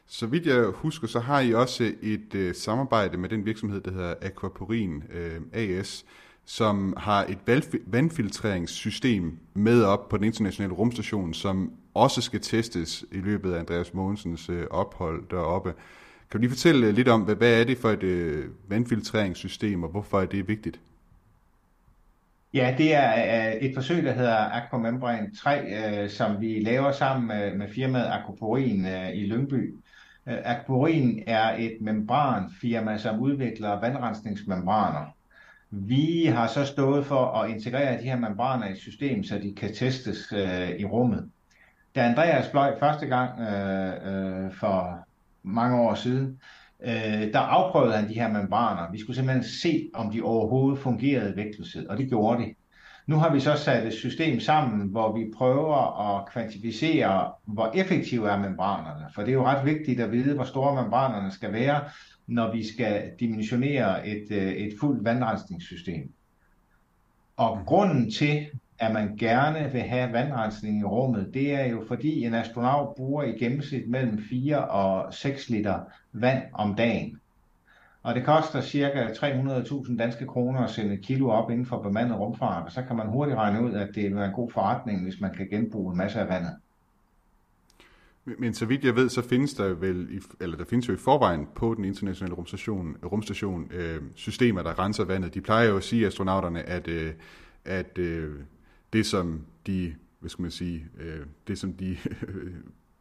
Så 0.07 0.27
vidt 0.27 0.47
jeg 0.47 0.65
husker, 0.65 1.07
så 1.07 1.21
har 1.21 1.41
I 1.41 1.55
også 1.55 1.93
et 2.03 2.35
øh, 2.35 2.55
samarbejde 2.55 3.19
med 3.19 3.29
den 3.29 3.47
virksomhed, 3.47 3.81
der 3.81 3.91
hedder 3.91 4.15
Aquaporin 4.23 5.03
øh, 5.13 5.41
AS, 5.53 6.05
som 6.49 6.95
har 6.97 7.25
et 7.29 7.39
vandfiltreringssystem 7.87 9.39
med 9.55 9.83
op 9.85 10.09
på 10.09 10.17
den 10.17 10.25
internationale 10.25 10.75
rumstation, 10.75 11.35
som 11.35 11.73
også 11.95 12.21
skal 12.21 12.41
testes 12.41 13.05
i 13.13 13.17
løbet 13.17 13.53
af 13.53 13.59
Andreas 13.59 13.95
Mogensens 13.95 14.49
øh, 14.49 14.67
ophold 14.71 15.29
deroppe. 15.31 15.73
Kan 16.31 16.39
du 16.39 16.39
lige 16.39 16.51
fortælle 16.51 16.87
øh, 16.87 16.95
lidt 16.95 17.09
om, 17.09 17.23
hvad, 17.23 17.61
er 17.61 17.65
det 17.65 17.79
for 17.79 17.91
et 17.91 18.03
øh, 18.03 18.45
vandfiltreringssystem, 18.69 19.83
og 19.83 19.91
hvorfor 19.91 20.21
er 20.21 20.27
det 20.27 20.49
vigtigt? 20.49 20.81
Ja, 22.55 22.75
det 22.79 22.95
er 22.95 23.55
et 23.61 23.75
forsøg, 23.75 24.05
der 24.05 24.13
hedder 24.13 24.63
Aquamembrane 24.63 25.31
3, 25.37 26.09
som 26.09 26.41
vi 26.41 26.61
laver 26.61 26.93
sammen 26.93 27.27
med, 27.59 27.69
firmaet 27.75 28.07
Aquaporin 28.07 28.87
i 29.15 29.27
Lyngby. 29.27 29.75
Aquaporin 30.27 31.23
er 31.27 31.57
et 31.59 31.77
membranfirma, 31.81 32.99
som 32.99 33.21
udvikler 33.21 33.81
vandrensningsmembraner. 33.81 35.18
Vi 35.71 36.25
har 36.27 36.47
så 36.47 36.65
stået 36.65 37.07
for 37.07 37.27
at 37.27 37.51
integrere 37.51 38.01
de 38.01 38.05
her 38.05 38.17
membraner 38.17 38.69
i 38.69 38.71
et 38.71 38.79
system, 38.79 39.25
så 39.25 39.39
de 39.39 39.55
kan 39.55 39.75
testes 39.75 40.33
øh, 40.33 40.71
i 40.79 40.85
rummet. 40.85 41.31
Da 41.95 42.01
Andreas 42.01 42.51
fløj 42.51 42.79
første 42.79 43.07
gang 43.07 43.41
øh, 43.41 44.45
øh, 44.45 44.53
for 44.53 44.99
mange 45.43 45.81
år 45.81 45.95
siden, 45.95 46.41
øh, 46.81 47.33
der 47.33 47.39
afprøvede 47.39 47.97
han 47.97 48.09
de 48.09 48.15
her 48.15 48.29
membraner. 48.33 48.93
Vi 48.93 49.01
skulle 49.01 49.17
simpelthen 49.17 49.45
se, 49.45 49.91
om 49.95 50.11
de 50.11 50.23
overhovedet 50.23 50.79
fungerede 50.79 51.33
i 51.33 51.37
vægtløshed, 51.37 51.87
og 51.87 51.99
det 51.99 52.09
gjorde 52.09 52.43
de. 52.43 52.55
Nu 53.09 53.17
har 53.17 53.33
vi 53.33 53.41
så 53.41 53.57
sat 53.57 53.87
et 53.87 53.93
system 53.93 54.41
sammen, 54.41 54.89
hvor 54.89 55.13
vi 55.19 55.33
prøver 55.37 56.17
at 56.17 56.29
kvantificere, 56.33 57.33
hvor 57.45 57.71
effektive 57.75 58.29
er 58.31 58.39
membranerne. 58.39 59.07
For 59.15 59.23
det 59.23 59.31
er 59.31 59.35
jo 59.35 59.47
ret 59.47 59.67
vigtigt 59.67 60.01
at 60.01 60.13
vide, 60.13 60.35
hvor 60.35 60.45
store 60.45 60.83
membranerne 60.83 61.31
skal 61.31 61.53
være, 61.53 61.81
når 62.27 62.53
vi 62.53 62.67
skal 62.67 63.11
dimensionere 63.21 64.09
et, 64.09 64.27
øh, 64.31 64.53
et 64.53 64.73
fuldt 64.81 65.05
vandrensningssystem. 65.05 66.13
Og 67.37 67.59
grunden 67.67 68.11
til, 68.11 68.47
at 68.79 68.93
man 68.93 69.17
gerne 69.17 69.73
vil 69.73 69.83
have 69.83 70.13
vandrensning 70.13 70.81
i 70.81 70.85
rummet, 70.85 71.31
det 71.35 71.55
er 71.55 71.65
jo 71.67 71.85
fordi 71.89 72.25
en 72.25 72.35
astronaut 72.35 72.97
bruger 72.97 73.23
i 73.23 73.39
gennemsnit 73.39 73.89
mellem 73.89 74.19
4 74.31 74.69
og 74.69 75.15
6 75.15 75.49
liter 75.51 75.81
vand 76.13 76.43
om 76.53 76.75
dagen. 76.75 77.21
Og 78.09 78.15
det 78.15 78.25
koster 78.25 78.63
ca. 78.63 79.07
300.000 79.07 79.97
danske 79.97 80.27
kroner 80.27 80.61
at 80.61 80.71
sende 80.71 80.95
et 80.95 81.01
kilo 81.01 81.29
op 81.29 81.51
inden 81.51 81.67
for 81.67 81.83
bemandet 81.83 82.19
rumfart, 82.19 82.67
og 82.67 82.73
så 82.73 82.83
kan 82.83 82.97
man 82.97 83.07
hurtigt 83.07 83.39
regne 83.39 83.65
ud, 83.65 83.73
at 83.73 83.89
det 83.95 84.05
vil 84.05 84.17
være 84.17 84.27
en 84.27 84.33
god 84.33 84.51
forretning, 84.51 85.03
hvis 85.03 85.21
man 85.21 85.35
kan 85.35 85.49
genbruge 85.49 85.93
en 85.93 85.99
masse 85.99 86.21
af 86.21 86.29
vandet. 86.29 86.53
Men 88.25 88.55
så 88.55 88.67
vidt 88.67 88.85
jeg 88.85 88.97
ved, 88.97 89.09
så 89.09 89.23
findes 89.23 89.55
der 89.55 89.75
vel, 89.75 90.23
eller 90.41 90.57
der 90.57 90.65
findes 90.65 90.89
jo 90.89 90.93
i 90.93 90.97
forvejen 90.97 91.49
på 91.55 91.75
den 91.75 91.85
internationale 91.85 92.35
rumstation, 92.35 92.97
rumstation 93.05 93.71
øh, 93.73 94.03
systemer, 94.15 94.63
der 94.63 94.79
renser 94.79 95.05
vandet. 95.05 95.35
De 95.35 95.41
plejer 95.41 95.69
jo 95.69 95.77
at 95.77 95.85
sige, 95.85 96.07
astronauterne, 96.07 96.63
at, 96.63 96.89
øh, 96.89 97.13
at 97.65 97.99
øh, 97.99 98.35
det 98.93 99.07
som 99.07 99.47
de, 99.67 99.95
hvad 100.21 100.31
skal 100.31 100.43
man 100.43 100.51
sige, 100.51 100.87
øh, 100.99 101.27
det 101.49 101.59
som 101.59 101.73
de 101.73 101.97
øh, 102.29 102.55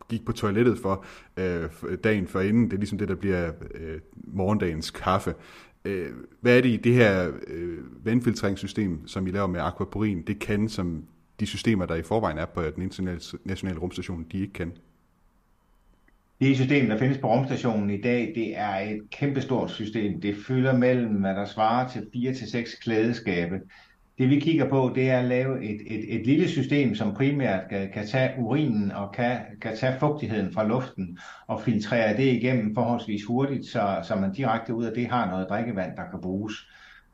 gik 0.10 0.26
på 0.26 0.32
toilettet 0.32 0.80
for 0.80 1.06
øh, 1.38 1.70
dagen 2.04 2.28
før 2.28 2.42
inden. 2.42 2.66
Det 2.66 2.74
er 2.74 2.78
ligesom 2.78 2.98
det, 2.98 3.08
der 3.08 3.16
bliver 3.16 3.52
øh, 3.76 4.00
morgendagens 4.14 4.92
kaffe. 4.92 5.34
Øh, 5.86 6.10
hvad 6.42 6.58
er 6.58 6.62
det 6.62 6.70
i 6.70 6.78
det 6.78 6.94
her 6.94 7.32
øh, 7.48 8.06
vandfiltreringssystem, 8.06 9.08
som 9.08 9.28
I 9.28 9.32
laver 9.32 9.48
med 9.48 9.60
aquaporin, 9.62 10.22
det 10.22 10.40
kan, 10.40 10.70
som 10.70 11.04
de 11.40 11.46
systemer, 11.46 11.86
der 11.86 11.96
i 11.96 12.04
forvejen 12.04 12.38
er 12.38 12.46
på 12.46 12.62
den 12.62 12.82
internationale 12.84 13.80
rumstation, 13.80 14.26
de 14.32 14.40
ikke 14.40 14.54
kan? 14.54 14.72
Det 16.40 16.56
system, 16.56 16.88
der 16.88 16.98
findes 16.98 17.18
på 17.18 17.34
rumstationen 17.34 17.90
i 17.90 18.02
dag, 18.02 18.32
det 18.36 18.58
er 18.58 18.76
et 18.76 19.02
kæmpestort 19.12 19.72
system. 19.72 20.22
Det 20.22 20.36
fylder 20.48 20.78
mellem, 20.78 21.14
hvad 21.14 21.36
der 21.36 21.46
svarer 21.46 21.90
til 21.90 22.08
4-6 22.16 22.82
klædeskabe. 22.82 23.60
Det 24.18 24.30
vi 24.30 24.40
kigger 24.40 24.70
på, 24.70 24.92
det 24.96 25.10
er 25.10 25.20
at 25.20 25.26
lave 25.26 25.64
et, 25.64 25.82
et, 25.86 26.16
et 26.16 26.26
lille 26.26 26.48
system, 26.48 26.96
som 26.96 27.14
primært 27.14 27.70
kan, 27.70 27.90
kan 27.94 28.08
tage 28.08 28.32
urinen 28.40 28.92
og 28.92 29.12
kan, 29.14 29.38
kan 29.62 29.78
tage 29.78 30.00
fugtigheden 30.00 30.54
fra 30.54 30.68
luften 30.68 31.18
og 31.48 31.62
filtrere 31.62 32.18
det 32.18 32.34
igennem 32.34 32.76
forholdsvis 32.76 33.24
hurtigt, 33.24 33.66
så, 33.66 34.00
så 34.04 34.16
man 34.16 34.34
direkte 34.34 34.74
ud 34.74 34.86
af 34.86 34.94
det 34.96 35.08
har 35.08 35.30
noget 35.30 35.50
drikkevand, 35.50 35.98
der 35.98 36.04
kan 36.12 36.22
bruges. 36.22 36.54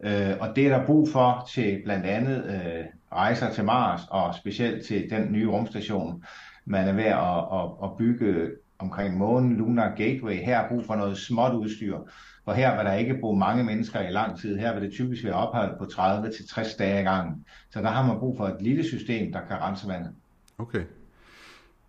Øh, 0.04 0.32
og 0.40 0.56
det 0.56 0.68
er 0.68 0.78
der 0.78 0.86
brug 0.86 1.10
for 1.10 1.50
til 1.54 1.82
blandt 1.84 2.06
andet 2.06 2.46
øh, 2.46 2.86
rejser 3.12 3.54
til 3.54 3.64
Mars 3.64 4.02
og 4.10 4.36
specielt 4.36 4.86
til 4.86 5.10
den 5.10 5.32
nye 5.32 5.48
rumstation, 5.48 6.24
man 6.66 6.88
er 6.88 6.94
ved 6.94 7.04
at, 7.04 7.60
at, 7.60 7.70
at 7.84 7.98
bygge 7.98 8.52
omkring 8.84 9.18
månen, 9.18 9.58
Lunar 9.58 9.96
Gateway. 9.96 10.34
Her 10.34 10.60
er 10.60 10.70
brug 10.70 10.86
for 10.86 10.96
noget 10.96 11.18
småt 11.18 11.54
udstyr, 11.54 11.98
for 12.46 12.52
her 12.52 12.76
vil 12.76 12.86
der 12.86 12.94
ikke 12.94 13.18
bo 13.22 13.36
mange 13.36 13.64
mennesker 13.64 14.02
i 14.02 14.12
lang 14.12 14.40
tid. 14.40 14.58
Her 14.58 14.74
vil 14.74 14.84
det 14.84 14.92
typisk 14.92 15.24
være 15.24 15.34
ophold 15.34 15.78
på 15.78 15.84
30-60 15.84 16.78
dage 16.78 17.02
i 17.02 17.04
gangen. 17.04 17.46
Så 17.70 17.82
der 17.82 17.90
har 17.90 18.08
man 18.08 18.20
brug 18.20 18.38
for 18.38 18.46
et 18.46 18.62
lille 18.62 18.84
system, 18.84 19.34
der 19.34 19.40
kan 19.50 19.58
rense 19.62 19.88
vandet. 19.88 20.12
Okay. 20.58 20.84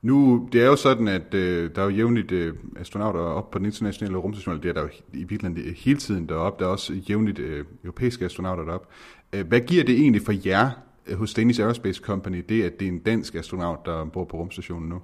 Nu, 0.03 0.49
det 0.53 0.63
er 0.63 0.67
jo 0.67 0.77
sådan, 0.77 1.09
at 1.09 1.35
øh, 1.35 1.71
der 1.75 1.81
er 1.83 1.85
jo 1.85 1.91
jævnligt 1.91 2.33
øh, 2.33 2.55
astronauter 2.81 3.21
op 3.21 3.51
på 3.51 3.59
den 3.59 3.67
internationale 3.67 4.17
rumstation, 4.17 4.63
det 4.63 4.69
er 4.69 4.73
der 4.73 4.83
jo 4.83 4.89
i 5.13 5.25
virkeligheden 5.25 5.75
hele 5.75 5.99
tiden 5.99 6.29
deroppe, 6.29 6.65
der 6.65 6.69
er 6.69 6.73
også 6.73 6.93
jævnligt 6.95 7.39
øh, 7.39 7.65
europæiske 7.85 8.25
astronauter 8.25 8.65
deroppe. 8.65 8.87
Øh, 9.33 9.47
hvad 9.47 9.61
giver 9.61 9.85
det 9.85 9.95
egentlig 9.95 10.23
for 10.23 10.33
jer 10.47 10.71
øh, 11.07 11.19
hos 11.19 11.35
Danish 11.35 11.61
Aerospace 11.61 12.03
Company, 12.05 12.45
det 12.49 12.63
at 12.63 12.81
det 12.81 12.89
er 12.89 12.93
en 12.93 12.99
dansk 12.99 13.35
astronaut, 13.35 13.79
der 13.87 14.05
bor 14.05 14.25
på 14.25 14.37
rumstationen 14.37 14.89
nu? 14.89 15.01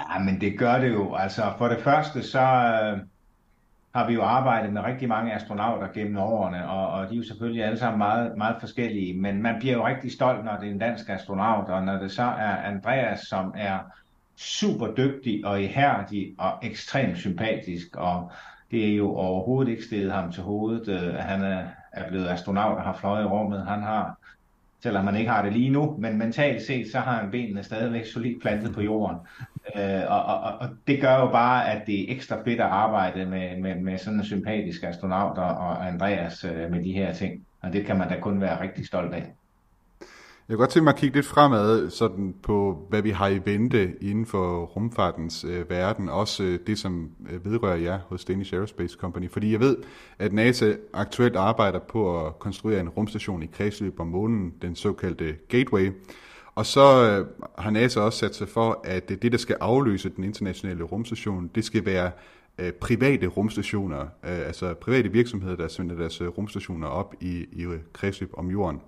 Ja, 0.00 0.18
men 0.18 0.40
det 0.40 0.58
gør 0.58 0.78
det 0.78 0.92
jo. 0.92 1.14
Altså 1.14 1.42
for 1.58 1.68
det 1.68 1.80
første, 1.80 2.22
så 2.22 2.40
øh, 2.40 2.98
har 3.94 4.06
vi 4.06 4.14
jo 4.14 4.22
arbejdet 4.22 4.72
med 4.72 4.82
rigtig 4.82 5.08
mange 5.08 5.32
astronauter 5.34 5.88
gennem 5.94 6.16
årene, 6.16 6.68
og, 6.68 6.88
og 6.88 7.08
de 7.08 7.14
er 7.14 7.16
jo 7.16 7.24
selvfølgelig 7.24 7.64
alle 7.64 7.78
sammen 7.78 7.98
meget, 7.98 8.36
meget 8.36 8.56
forskellige, 8.60 9.20
men 9.20 9.42
man 9.42 9.56
bliver 9.58 9.74
jo 9.74 9.86
rigtig 9.86 10.12
stolt, 10.12 10.44
når 10.44 10.56
det 10.56 10.68
er 10.68 10.72
en 10.72 10.78
dansk 10.78 11.08
astronaut, 11.08 11.68
og 11.68 11.82
når 11.82 11.98
det 11.98 12.12
så 12.12 12.22
er 12.22 12.56
Andreas, 12.56 13.20
som 13.20 13.54
er 13.56 13.78
super 14.36 14.94
dygtig 14.94 15.46
og 15.46 15.62
ihærdig 15.62 16.34
og 16.38 16.52
ekstremt 16.62 17.18
sympatisk, 17.18 17.96
og 17.96 18.30
det 18.70 18.90
er 18.92 18.96
jo 18.96 19.14
overhovedet 19.14 19.70
ikke 19.70 19.84
stedet 19.84 20.12
ham 20.12 20.32
til 20.32 20.42
hovedet. 20.42 20.88
Øh, 20.88 21.14
han 21.14 21.42
er, 21.42 21.64
er 21.92 22.08
blevet 22.08 22.28
astronaut 22.28 22.78
og 22.78 22.82
har 22.82 22.92
fløjet 22.92 23.22
i 23.22 23.26
rummet. 23.26 23.66
Han 23.66 23.82
har 23.82 24.16
selvom 24.82 25.04
man 25.04 25.16
ikke 25.16 25.30
har 25.30 25.42
det 25.42 25.52
lige 25.52 25.70
nu, 25.70 25.96
men 25.98 26.18
mentalt 26.18 26.62
set, 26.62 26.92
så 26.92 26.98
har 26.98 27.20
han 27.20 27.30
benene 27.30 27.62
stadigvæk 27.62 28.06
solidt 28.06 28.42
plantet 28.42 28.74
på 28.74 28.80
jorden. 28.80 29.16
Øh, 29.76 30.02
og, 30.08 30.24
og, 30.24 30.52
og 30.60 30.68
det 30.86 31.00
gør 31.00 31.18
jo 31.18 31.30
bare, 31.30 31.70
at 31.70 31.86
det 31.86 32.00
er 32.00 32.14
ekstra 32.14 32.36
fedt 32.44 32.60
at 32.60 32.66
arbejde 32.66 33.26
med, 33.26 33.60
med, 33.60 33.74
med 33.74 33.98
sådan 33.98 34.18
en 34.18 34.24
sympatisk 34.24 34.82
astronaut 34.82 35.38
og 35.38 35.86
Andreas 35.88 36.44
øh, 36.44 36.70
med 36.70 36.84
de 36.84 36.92
her 36.92 37.12
ting. 37.12 37.46
Og 37.62 37.72
det 37.72 37.86
kan 37.86 37.98
man 37.98 38.08
da 38.08 38.20
kun 38.20 38.40
være 38.40 38.62
rigtig 38.62 38.86
stolt 38.86 39.14
af. 39.14 39.32
Jeg 40.50 40.56
kan 40.56 40.58
godt 40.58 40.70
tænke 40.70 40.84
mig 40.84 40.92
at 40.94 40.98
kigge 40.98 41.16
lidt 41.16 41.26
fremad 41.26 41.90
sådan 41.90 42.34
på, 42.42 42.86
hvad 42.88 43.02
vi 43.02 43.10
har 43.10 43.28
i 43.28 43.40
vente 43.44 43.94
inden 44.00 44.26
for 44.26 44.64
rumfartens 44.64 45.44
øh, 45.44 45.70
verden, 45.70 46.08
også 46.08 46.42
øh, 46.42 46.58
det, 46.66 46.78
som 46.78 47.10
øh, 47.30 47.44
vedrører 47.44 47.76
jer 47.76 47.98
hos 48.08 48.24
Danish 48.24 48.54
Aerospace 48.54 48.96
Company. 49.00 49.30
Fordi 49.30 49.52
jeg 49.52 49.60
ved, 49.60 49.76
at 50.18 50.32
NASA 50.32 50.72
aktuelt 50.94 51.36
arbejder 51.36 51.78
på 51.78 52.26
at 52.26 52.38
konstruere 52.38 52.80
en 52.80 52.88
rumstation 52.88 53.42
i 53.42 53.46
kredsløb 53.46 54.00
om 54.00 54.06
månen, 54.06 54.54
den 54.62 54.76
såkaldte 54.76 55.34
Gateway. 55.48 55.92
Og 56.54 56.66
så 56.66 57.10
øh, 57.10 57.26
har 57.58 57.70
NASA 57.70 58.00
også 58.00 58.18
sat 58.18 58.34
sig 58.34 58.48
for, 58.48 58.80
at 58.84 59.08
det, 59.08 59.32
der 59.32 59.38
skal 59.38 59.56
afløse 59.60 60.08
den 60.08 60.24
internationale 60.24 60.84
rumstation, 60.84 61.50
det 61.54 61.64
skal 61.64 61.84
være 61.84 62.10
øh, 62.58 62.72
private 62.72 63.26
rumstationer, 63.26 64.00
øh, 64.00 64.46
altså 64.46 64.74
private 64.74 65.12
virksomheder, 65.12 65.56
der 65.56 65.68
sender 65.68 65.96
deres 65.96 66.20
øh, 66.20 66.28
rumstationer 66.28 66.88
op 66.88 67.14
i, 67.20 67.46
i 67.52 67.62
øh, 67.62 67.78
kredsløb 67.92 68.30
om 68.32 68.50
jorden. 68.50 68.80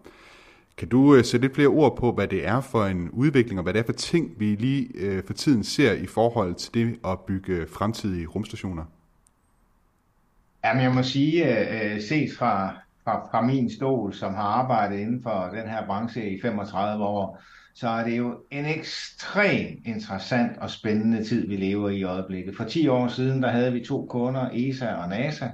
Kan 0.77 0.89
du 0.89 1.15
øh, 1.15 1.25
sætte 1.25 1.47
lidt 1.47 1.55
flere 1.55 1.69
ord 1.69 1.97
på, 1.97 2.13
hvad 2.13 2.29
det 2.29 2.47
er 2.47 2.61
for 2.61 2.85
en 2.85 3.11
udvikling, 3.11 3.59
og 3.59 3.63
hvad 3.63 3.73
det 3.73 3.81
er 3.81 3.87
for 3.87 3.93
ting, 3.93 4.31
vi 4.39 4.55
lige 4.55 4.89
øh, 4.95 5.25
for 5.27 5.33
tiden 5.33 5.65
ser 5.65 5.93
i 5.93 6.07
forhold 6.07 6.55
til 6.55 6.75
det 6.75 6.99
at 7.05 7.21
bygge 7.21 7.53
øh, 7.53 7.69
fremtidige 7.69 8.27
rumstationer? 8.27 8.85
Jamen, 10.65 10.83
jeg 10.83 10.95
må 10.95 11.03
sige, 11.03 11.69
øh, 11.71 12.03
set 12.03 12.31
fra, 12.39 12.75
fra, 13.05 13.29
fra 13.31 13.43
min 13.43 13.71
stol, 13.71 14.15
som 14.15 14.35
har 14.35 14.43
arbejdet 14.43 14.99
inden 14.99 15.23
for 15.23 15.49
den 15.53 15.69
her 15.69 15.87
branche 15.87 16.31
i 16.31 16.41
35 16.43 17.05
år, 17.05 17.43
så 17.75 17.89
er 17.89 18.05
det 18.05 18.19
jo 18.19 18.45
en 18.51 18.65
ekstremt 18.65 19.87
interessant 19.87 20.59
og 20.59 20.71
spændende 20.71 21.25
tid, 21.25 21.49
vi 21.49 21.57
lever 21.57 21.89
i 21.89 21.97
i 21.97 22.03
øjeblikket. 22.03 22.57
For 22.57 22.65
10 22.65 22.89
år 22.89 23.09
siden, 23.09 23.43
der 23.43 23.49
havde 23.49 23.73
vi 23.73 23.85
to 23.85 24.07
kunder, 24.07 24.51
ESA 24.53 24.95
og 24.95 25.09
NASA, 25.09 25.49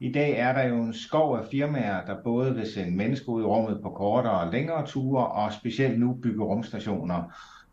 i 0.00 0.12
dag 0.12 0.38
er 0.38 0.52
der 0.52 0.62
jo 0.62 0.82
en 0.82 0.94
skov 0.94 1.36
af 1.36 1.44
firmaer, 1.50 2.06
der 2.06 2.22
både 2.24 2.54
vil 2.54 2.72
sende 2.72 2.96
mennesker 2.96 3.32
ud 3.32 3.42
i 3.42 3.44
rummet 3.44 3.80
på 3.82 3.90
kortere 3.90 4.40
og 4.40 4.52
længere 4.52 4.86
ture, 4.86 5.26
og 5.26 5.52
specielt 5.52 6.00
nu 6.00 6.14
bygge 6.22 6.44
rumstationer. 6.44 7.22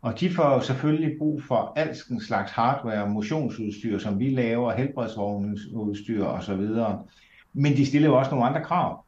Og 0.02 0.20
de 0.20 0.30
får 0.30 0.54
jo 0.54 0.60
selvfølgelig 0.60 1.18
brug 1.18 1.42
for 1.42 1.72
alskens 1.76 2.24
slags 2.24 2.52
hardware, 2.52 3.08
motionsudstyr, 3.08 3.98
som 3.98 4.18
vi 4.18 4.30
laver, 4.30 4.72
helbredsvognsudstyr 4.72 6.24
osv. 6.24 6.68
Men 7.52 7.72
de 7.76 7.86
stiller 7.86 8.08
jo 8.08 8.18
også 8.18 8.30
nogle 8.30 8.46
andre 8.46 8.64
krav. 8.64 9.05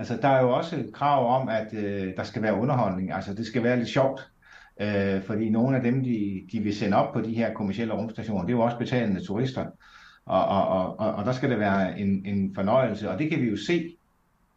Altså, 0.00 0.18
der 0.22 0.28
er 0.28 0.42
jo 0.42 0.50
også 0.50 0.76
et 0.76 0.92
krav 0.92 1.40
om, 1.40 1.48
at 1.48 1.74
øh, 1.74 2.16
der 2.16 2.22
skal 2.22 2.42
være 2.42 2.54
underholdning. 2.54 3.12
Altså, 3.12 3.34
det 3.34 3.46
skal 3.46 3.62
være 3.62 3.76
lidt 3.76 3.88
sjovt. 3.88 4.30
Øh, 4.80 5.22
fordi 5.22 5.50
nogle 5.50 5.76
af 5.76 5.82
dem, 5.82 6.04
de, 6.04 6.42
de 6.52 6.60
vil 6.60 6.76
sende 6.76 6.96
op 6.96 7.12
på 7.12 7.20
de 7.20 7.34
her 7.34 7.54
kommersielle 7.54 7.94
rumstationer, 7.94 8.42
det 8.42 8.48
er 8.52 8.56
jo 8.56 8.60
også 8.60 8.78
betalende 8.78 9.26
turister. 9.26 9.66
Og, 10.26 10.44
og, 10.46 10.98
og, 10.98 11.14
og 11.14 11.24
der 11.24 11.32
skal 11.32 11.50
det 11.50 11.58
være 11.58 11.98
en, 11.98 12.26
en 12.26 12.54
fornøjelse, 12.54 13.10
og 13.10 13.18
det 13.18 13.30
kan 13.30 13.42
vi 13.42 13.48
jo 13.48 13.56
se. 13.56 13.96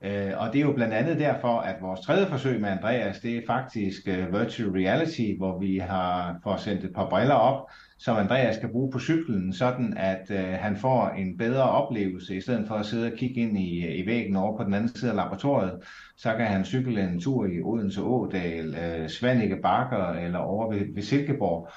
Øh, 0.05 0.31
og 0.37 0.53
det 0.53 0.59
er 0.59 0.65
jo 0.65 0.73
blandt 0.73 0.93
andet 0.93 1.19
derfor, 1.19 1.59
at 1.59 1.75
vores 1.81 1.99
tredje 1.99 2.27
forsøg 2.27 2.61
med 2.61 2.69
Andreas, 2.69 3.19
det 3.19 3.37
er 3.37 3.41
faktisk 3.47 4.07
uh, 4.07 4.39
virtual 4.39 4.69
reality, 4.69 5.37
hvor 5.37 5.59
vi 5.59 5.77
har 5.77 6.39
fået 6.43 6.59
sendt 6.59 6.83
et 6.83 6.93
par 6.95 7.09
briller 7.09 7.35
op, 7.35 7.69
som 7.99 8.17
Andreas 8.17 8.57
kan 8.57 8.71
bruge 8.71 8.91
på 8.91 8.99
cyklen, 8.99 9.53
sådan 9.53 9.93
at 9.97 10.25
uh, 10.29 10.37
han 10.37 10.77
får 10.77 11.09
en 11.09 11.37
bedre 11.37 11.63
oplevelse, 11.63 12.35
i 12.35 12.41
stedet 12.41 12.67
for 12.67 12.75
at 12.75 12.85
sidde 12.85 13.11
og 13.11 13.17
kigge 13.17 13.41
ind 13.41 13.57
i, 13.57 13.85
øh, 13.85 13.95
i 13.95 14.05
væggen 14.05 14.35
over 14.35 14.57
på 14.57 14.63
den 14.63 14.73
anden 14.73 14.95
side 14.95 15.11
af 15.11 15.17
laboratoriet, 15.17 15.73
så 16.17 16.33
kan 16.37 16.47
han 16.47 16.65
cykle 16.65 17.03
en 17.03 17.19
tur 17.19 17.45
i 17.45 17.61
Odense 17.61 18.01
Ådal, 18.01 18.69
uh, 18.69 19.07
Svanike 19.07 19.57
Bakker 19.61 20.09
eller 20.09 20.39
over 20.39 20.73
ved, 20.73 20.93
ved 20.95 21.03
Silkeborg. 21.03 21.69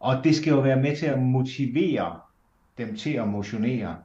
Og 0.00 0.24
det 0.24 0.34
skal 0.34 0.50
jo 0.50 0.60
være 0.60 0.82
med 0.82 0.96
til 0.96 1.06
at 1.06 1.22
motivere 1.22 2.20
dem 2.78 2.96
til 2.96 3.12
at 3.12 3.28
motionere. 3.28 3.96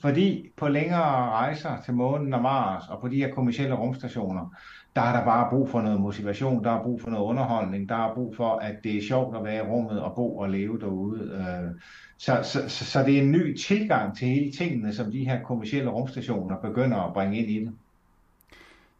Fordi 0.00 0.50
på 0.56 0.68
længere 0.68 1.30
rejser 1.30 1.82
til 1.84 1.94
månen 1.94 2.34
og 2.34 2.42
Mars 2.42 2.82
og 2.88 3.00
på 3.00 3.08
de 3.08 3.16
her 3.16 3.34
kommersielle 3.34 3.74
rumstationer, 3.74 4.54
der 4.96 5.02
er 5.02 5.16
der 5.18 5.24
bare 5.24 5.50
brug 5.50 5.70
for 5.70 5.82
noget 5.82 6.00
motivation, 6.00 6.64
der 6.64 6.70
er 6.70 6.82
brug 6.82 7.00
for 7.00 7.10
noget 7.10 7.24
underholdning, 7.24 7.88
der 7.88 7.94
er 7.94 8.14
brug 8.14 8.36
for, 8.36 8.56
at 8.56 8.74
det 8.84 8.96
er 8.96 9.02
sjovt 9.02 9.36
at 9.36 9.44
være 9.44 9.56
i 9.56 9.68
rummet 9.68 10.00
og 10.00 10.14
bo 10.14 10.38
og 10.38 10.50
leve 10.50 10.78
derude. 10.80 11.20
Øh, 11.20 11.80
så, 12.16 12.40
så, 12.42 12.68
så, 12.68 12.84
så 12.84 13.02
det 13.02 13.18
er 13.18 13.22
en 13.22 13.32
ny 13.32 13.56
tilgang 13.56 14.16
til 14.16 14.28
hele 14.28 14.52
tingene, 14.52 14.94
som 14.94 15.12
de 15.12 15.24
her 15.24 15.42
kommersielle 15.42 15.90
rumstationer 15.90 16.56
begynder 16.56 16.96
at 16.96 17.12
bringe 17.12 17.38
ind 17.38 17.50
i 17.50 17.64
det. 17.64 17.72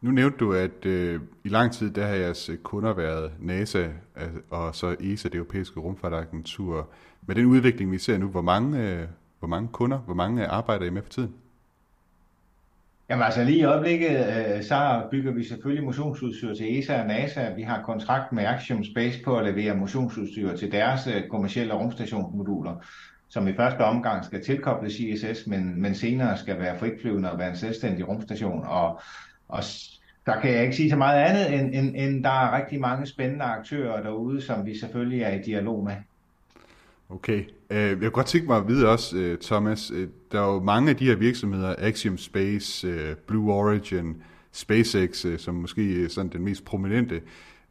Nu 0.01 0.11
nævnte 0.11 0.39
du, 0.39 0.53
at 0.53 0.87
øh, 0.87 1.21
i 1.45 1.49
lang 1.49 1.73
tid 1.73 1.91
der 1.91 2.07
har 2.07 2.15
jeres 2.15 2.49
øh, 2.49 2.57
kunder 2.57 2.95
været 2.95 3.33
NASA 3.41 3.89
øh, 4.17 4.29
og 4.51 4.75
så 4.75 4.97
ESA, 5.01 5.29
det 5.29 5.35
europæiske 5.35 5.81
rumfartagentur. 5.81 6.89
Med 7.27 7.35
den 7.35 7.47
udvikling, 7.47 7.93
vi 7.93 7.99
ser 7.99 8.19
nu, 8.19 8.27
hvor 8.27 8.43
mange, 8.43 8.83
øh, 8.83 9.07
hvor 9.47 9.57
mange 9.57 9.69
kunder, 9.73 9.99
hvor 9.99 10.15
mange 10.15 10.47
arbejder 10.47 10.87
I 10.87 10.91
med 10.91 11.03
for 11.03 11.11
tiden? 11.11 11.35
Jamen 13.11 13.25
altså 13.25 13.45
lige 13.45 13.59
i 13.59 13.65
øjeblikket, 13.65 14.11
øh, 14.11 14.63
så 14.63 15.03
bygger 15.11 15.33
vi 15.33 15.45
selvfølgelig 15.45 15.85
motionsudstyr 15.85 16.55
til 16.55 16.79
ESA 16.79 17.01
og 17.01 17.07
NASA. 17.07 17.55
Vi 17.55 17.63
har 17.63 17.83
kontrakt 17.83 18.33
med 18.33 18.45
Axiom 18.45 18.85
Space 18.85 19.19
på 19.25 19.39
at 19.39 19.45
levere 19.45 19.77
motionsudstyr 19.77 20.57
til 20.57 20.73
deres 20.73 21.07
øh, 21.07 21.29
kommersielle 21.29 21.75
rumstationsmoduler, 21.75 22.85
som 23.29 23.49
i 23.49 23.57
første 23.57 23.81
omgang 23.81 24.25
skal 24.25 24.45
tilkobles 24.45 25.01
ISS, 25.01 25.47
men, 25.47 25.83
men 25.83 25.95
senere 25.95 26.39
skal 26.39 26.59
være 26.59 26.79
fritflyvende 26.79 27.33
og 27.33 27.39
være 27.39 27.51
en 27.51 27.57
selvstændig 27.57 28.09
rumstation. 28.09 28.65
Og, 28.67 29.01
og 29.49 29.63
der 30.27 30.41
kan 30.41 30.53
jeg 30.53 30.63
ikke 30.63 30.77
sige 30.77 30.91
så 30.91 30.97
meget 30.97 31.25
andet, 31.25 31.55
end, 31.55 31.75
end, 31.75 31.97
end 31.97 32.25
der 32.25 32.31
er 32.31 32.57
rigtig 32.57 32.81
mange 32.81 33.07
spændende 33.07 33.45
aktører 33.45 34.03
derude, 34.03 34.43
som 34.43 34.67
vi 34.67 34.79
selvfølgelig 34.79 35.23
er 35.23 35.31
i 35.31 35.43
dialog 35.43 35.85
med. 35.85 35.95
Okay. 37.09 37.45
Øh, 37.71 37.79
jeg 37.79 37.99
kunne 37.99 38.11
godt 38.11 38.27
tænke 38.27 38.47
mig 38.47 38.57
at 38.57 38.69
vide 38.69 38.89
også, 38.89 39.17
øh, 39.17 39.39
Thomas, 39.39 39.91
øh, 39.91 40.09
der 40.33 40.41
er 40.41 40.53
jo 40.53 40.61
mange 40.61 40.91
af 40.91 40.97
de 40.97 41.05
her 41.05 41.17
virksomheder, 41.17 41.75
Axiom 41.79 42.19
Space, 42.19 42.89
øh, 42.89 43.17
Blue 43.17 43.53
Origin, 43.53 44.17
SpaceX, 44.53 45.27
som 45.39 45.55
måske 45.55 46.05
er 46.05 46.09
sådan 46.09 46.33
den 46.33 46.45
mest 46.45 46.65
prominente, 46.65 47.21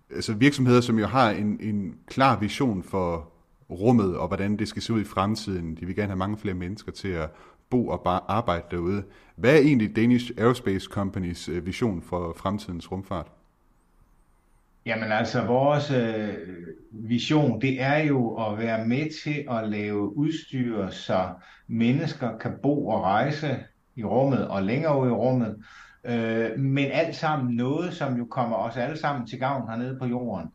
altså 0.10 0.34
virksomheder, 0.34 0.82
som 0.82 1.00
jo 1.00 1.06
har 1.06 1.30
en, 1.30 1.58
en 1.62 1.96
klar 2.08 2.40
vision 2.40 2.84
for 2.84 3.32
rummet, 3.70 4.18
og 4.18 4.28
hvordan 4.28 4.58
det 4.58 4.68
skal 4.68 4.82
se 4.82 4.94
ud 4.94 5.02
i 5.02 5.04
fremtiden. 5.04 5.75
De 5.75 5.86
vil 5.86 5.96
gerne 5.96 6.08
have 6.08 6.18
mange 6.18 6.38
flere 6.38 6.56
mennesker 6.56 6.92
til 6.92 7.08
at 7.08 7.30
bo 7.70 7.88
og 7.88 8.02
bare 8.02 8.20
arbejde 8.28 8.66
derude. 8.72 9.04
Hvad 9.36 9.54
er 9.54 9.60
egentlig 9.60 9.96
Danish 9.96 10.32
Aerospace 10.38 10.88
Companies 10.92 11.50
vision 11.64 12.02
for 12.02 12.34
fremtidens 12.38 12.92
rumfart? 12.92 13.32
Jamen 14.86 15.12
altså, 15.12 15.46
vores 15.46 15.92
øh, 15.92 16.34
vision, 16.92 17.62
det 17.62 17.82
er 17.82 17.98
jo 17.98 18.36
at 18.36 18.58
være 18.58 18.88
med 18.88 19.24
til 19.24 19.46
at 19.51 19.70
lave 19.70 20.18
udstyr, 20.18 20.89
så 20.89 21.30
mennesker 21.68 22.38
kan 22.38 22.51
bo 22.63 22.88
og 22.88 23.01
rejse 23.01 23.60
i 23.96 24.04
rummet 24.04 24.48
og 24.48 24.63
længere 24.63 25.01
ud 25.01 25.08
i 25.08 25.12
rummet, 25.12 25.56
øh, 26.06 26.60
men 26.60 26.86
alt 26.92 27.15
sammen 27.15 27.56
noget, 27.56 27.94
som 27.94 28.18
jo 28.18 28.25
kommer 28.25 28.56
os 28.58 28.77
alle 28.77 28.98
sammen 28.98 29.27
til 29.27 29.39
gavn 29.39 29.70
hernede 29.70 30.00
på 30.00 30.06
jorden. 30.06 30.50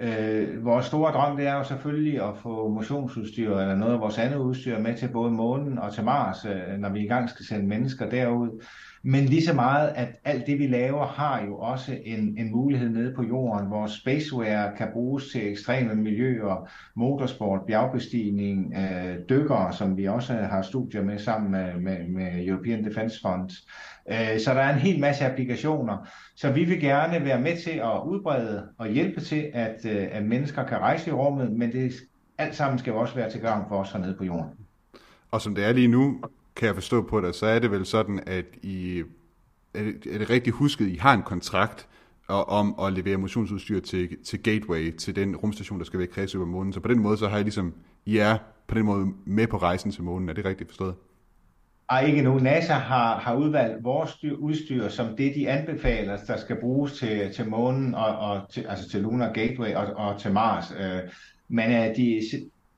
Øh, 0.00 0.64
vores 0.64 0.86
store 0.86 1.12
drøm 1.12 1.36
det 1.36 1.46
er 1.46 1.54
jo 1.54 1.64
selvfølgelig 1.64 2.22
at 2.22 2.36
få 2.42 2.68
motionsudstyr 2.68 3.56
eller 3.56 3.76
noget 3.76 3.92
af 3.92 4.00
vores 4.00 4.18
andet 4.18 4.36
udstyr 4.36 4.78
med 4.78 4.96
til 4.96 5.08
både 5.08 5.30
månen 5.30 5.78
og 5.78 5.92
til 5.92 6.04
Mars, 6.04 6.44
øh, 6.44 6.78
når 6.78 6.88
vi 6.88 7.00
i 7.00 7.08
gang 7.08 7.30
skal 7.30 7.46
sende 7.46 7.66
mennesker 7.66 8.10
derud. 8.10 8.62
Men 9.02 9.24
lige 9.24 9.42
så 9.42 9.54
meget, 9.54 9.92
at 9.94 10.08
alt 10.24 10.46
det 10.46 10.58
vi 10.58 10.66
laver 10.66 11.06
har 11.06 11.44
jo 11.44 11.58
også 11.58 11.98
en, 12.04 12.38
en 12.38 12.50
mulighed 12.52 12.88
nede 12.88 13.14
på 13.14 13.22
jorden. 13.22 13.70
Vores 13.70 13.92
spaceware 13.92 14.76
kan 14.76 14.88
bruges 14.92 15.30
til 15.32 15.50
ekstreme 15.50 15.94
miljøer, 15.94 16.68
motorsport, 16.96 17.60
bjergbestigning, 17.66 18.74
øh, 18.76 19.16
dykkere, 19.28 19.72
som 19.72 19.96
vi 19.96 20.04
også 20.04 20.32
har 20.34 20.62
studier 20.62 21.02
med 21.02 21.18
sammen 21.18 21.50
med, 21.50 21.80
med, 21.80 22.08
med 22.08 22.46
European 22.46 22.84
Defence 22.84 23.20
Fund. 23.22 23.50
Øh, 24.10 24.40
så 24.40 24.54
der 24.54 24.60
er 24.60 24.74
en 24.74 24.80
hel 24.80 25.00
masse 25.00 25.26
applikationer. 25.26 26.08
Så 26.36 26.52
vi 26.52 26.64
vil 26.64 26.80
gerne 26.80 27.24
være 27.24 27.40
med 27.40 27.56
til 27.56 27.70
at 27.70 28.00
udbrede 28.06 28.68
og 28.78 28.88
hjælpe 28.88 29.20
til, 29.20 29.50
at, 29.54 29.76
øh, 29.84 30.06
at 30.10 30.24
mennesker 30.24 30.64
kan 30.64 30.78
rejse 30.78 31.10
i 31.10 31.12
rummet, 31.12 31.52
men 31.52 31.72
det 31.72 31.92
alt 32.38 32.54
sammen 32.54 32.78
skal 32.78 32.90
jo 32.90 33.00
også 33.00 33.14
være 33.14 33.30
til 33.30 33.40
gavn 33.40 33.64
for 33.68 33.76
os 33.76 33.92
hernede 33.92 34.14
på 34.18 34.24
jorden. 34.24 34.50
Og 35.30 35.40
som 35.40 35.54
det 35.54 35.64
er 35.64 35.72
lige 35.72 35.88
nu, 35.88 36.20
kan 36.56 36.66
jeg 36.66 36.74
forstå 36.74 37.02
på 37.02 37.20
dig, 37.20 37.34
så 37.34 37.46
er 37.46 37.58
det 37.58 37.70
vel 37.70 37.86
sådan, 37.86 38.20
at 38.26 38.44
I, 38.62 39.02
er 39.74 39.82
det, 39.82 40.06
er 40.14 40.18
det 40.18 40.30
rigtigt 40.30 40.56
husket, 40.56 40.88
I 40.88 40.96
har 40.96 41.14
en 41.14 41.22
kontrakt 41.22 41.88
om 42.28 42.74
at 42.82 42.92
levere 42.92 43.16
motionsudstyr 43.16 43.80
til, 43.80 44.16
til 44.24 44.42
Gateway, 44.42 44.96
til 44.96 45.16
den 45.16 45.36
rumstation, 45.36 45.78
der 45.78 45.84
skal 45.84 45.98
være 45.98 46.08
kreds 46.08 46.34
over 46.34 46.46
månen. 46.46 46.72
Så 46.72 46.80
på 46.80 46.88
den 46.88 46.98
måde, 46.98 47.16
så 47.16 47.28
har 47.28 47.38
I 47.38 47.42
ligesom, 47.42 47.74
I 48.06 48.16
er 48.16 48.38
på 48.66 48.74
den 48.74 48.84
måde 48.84 49.06
med 49.24 49.46
på 49.46 49.56
rejsen 49.56 49.90
til 49.90 50.02
månen. 50.02 50.28
Er 50.28 50.32
det 50.32 50.44
rigtigt 50.44 50.70
forstået? 50.70 50.94
Ej, 51.90 52.06
ikke 52.06 52.22
nu. 52.22 52.38
NASA 52.38 52.72
har, 52.72 53.18
har 53.18 53.36
udvalgt 53.36 53.84
vores 53.84 54.10
styr, 54.10 54.36
udstyr 54.36 54.88
som 54.88 55.16
det, 55.16 55.34
de 55.34 55.48
anbefaler, 55.50 56.16
der 56.26 56.36
skal 56.36 56.56
bruges 56.60 56.92
til, 56.92 57.32
til 57.34 57.48
månen, 57.48 57.94
og, 57.94 58.18
og 58.18 58.40
til, 58.50 58.66
altså 58.68 58.90
til 58.90 59.00
Lunar 59.00 59.32
Gateway 59.32 59.74
og, 59.74 59.86
og 59.96 60.20
til 60.20 60.32
Mars. 60.32 60.72
Øh, 60.78 61.10
men 61.48 61.70
øh, 61.72 61.96
de, 61.96 62.20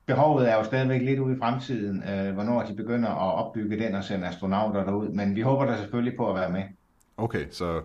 behovet 0.08 0.50
er 0.50 0.56
jo 0.56 0.64
stadigvæk 0.64 1.02
lidt 1.02 1.18
ude 1.18 1.36
i 1.36 1.38
fremtiden, 1.38 2.02
øh, 2.02 2.34
hvornår 2.34 2.62
de 2.62 2.74
begynder 2.74 3.08
at 3.08 3.44
opbygge 3.44 3.78
den 3.78 3.94
og 3.94 4.04
sende 4.04 4.26
astronauter 4.26 4.84
derud. 4.84 5.08
Men 5.08 5.36
vi 5.36 5.40
håber 5.40 5.64
da 5.64 5.76
selvfølgelig 5.76 6.16
på 6.16 6.30
at 6.30 6.34
være 6.40 6.50
med. 6.50 6.62
Okay, 7.16 7.44
så 7.50 7.80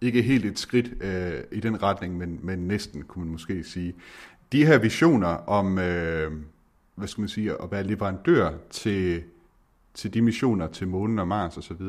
ikke 0.00 0.22
helt 0.22 0.44
et 0.44 0.58
skridt 0.58 0.90
øh, 1.00 1.32
i 1.52 1.60
den 1.60 1.82
retning, 1.82 2.18
men, 2.18 2.40
men 2.42 2.58
næsten, 2.58 3.02
kunne 3.02 3.24
man 3.24 3.32
måske 3.32 3.64
sige. 3.64 3.94
De 4.52 4.66
her 4.66 4.78
visioner 4.78 5.28
om, 5.28 5.78
øh, 5.78 6.32
hvad 6.94 7.08
skal 7.08 7.20
man 7.20 7.28
sige, 7.28 7.52
at 7.62 7.70
være 7.70 7.82
leverandør 7.82 8.50
til 8.70 9.22
til 9.94 10.14
de 10.14 10.22
missioner 10.22 10.66
til 10.66 10.88
månen 10.88 11.18
og 11.18 11.28
Mars 11.28 11.58
osv. 11.58 11.82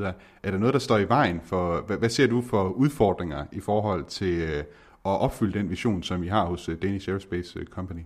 Er 0.44 0.52
der 0.52 0.58
noget, 0.58 0.74
der 0.74 0.80
står 0.80 0.98
i 0.98 1.10
vejen 1.10 1.42
for, 1.44 1.82
hvad, 1.82 1.98
hvad 1.98 2.10
ser 2.10 2.28
du 2.28 2.42
for 2.42 2.70
udfordringer 2.70 3.46
i 3.52 3.60
forhold 3.60 4.06
til 4.06 4.42
øh, 4.42 4.60
at 5.06 5.22
opfylde 5.22 5.60
den 5.60 5.70
vision, 5.70 6.04
som 6.04 6.22
vi 6.22 6.28
har 6.28 6.46
hos 6.46 6.70
øh, 6.70 6.82
Danish 6.82 7.10
Aerospace 7.10 7.60
øh, 7.60 7.66
Company? 7.66 8.02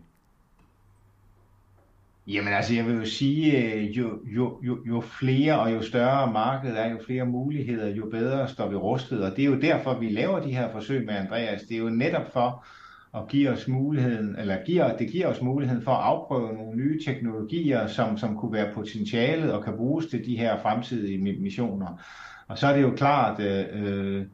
Jamen 2.30 2.54
altså, 2.54 2.74
jeg 2.74 2.86
vil 2.86 2.96
jo 2.96 3.06
sige, 3.06 3.74
øh, 3.74 3.98
jo, 3.98 4.20
jo, 4.26 4.60
jo, 4.64 4.78
jo 4.88 5.02
flere 5.02 5.60
og 5.60 5.74
jo 5.74 5.82
større 5.82 6.32
markedet 6.32 6.80
er, 6.80 6.92
jo 6.92 6.98
flere 7.06 7.26
muligheder, 7.26 7.88
jo 7.88 8.10
bedre 8.12 8.48
står 8.48 8.70
vi 8.70 8.76
rustet. 8.76 9.24
Og 9.24 9.36
det 9.36 9.42
er 9.42 9.50
jo 9.50 9.60
derfor, 9.60 10.00
vi 10.00 10.10
laver 10.10 10.40
de 10.40 10.56
her 10.56 10.72
forsøg 10.72 11.06
med 11.06 11.14
Andreas. 11.14 11.62
Det 11.62 11.76
er 11.76 11.80
jo 11.80 11.90
netop 11.90 12.34
for 12.34 12.66
at 13.18 13.28
give 13.28 13.50
os 13.50 13.68
muligheden, 13.68 14.36
eller 14.40 14.64
giver, 14.66 14.98
det 14.98 15.12
giver 15.12 15.28
os 15.28 15.42
muligheden 15.42 15.84
for 15.84 15.92
at 15.92 16.04
afprøve 16.04 16.54
nogle 16.54 16.78
nye 16.78 17.00
teknologier, 17.06 17.88
som, 17.88 18.18
som 18.18 18.38
kunne 18.38 18.54
være 18.54 18.74
potentialet 18.74 19.54
og 19.54 19.64
kan 19.64 19.78
bruges 19.78 20.06
til 20.06 20.26
de 20.26 20.38
her 20.38 20.60
fremtidige 20.62 21.42
missioner. 21.42 22.02
Og 22.48 22.58
så 22.58 22.68
er 22.68 22.76
det 22.76 22.82
jo 22.82 22.96
klart, 22.96 23.40
øh, 23.40 23.66
øh 23.74 24.26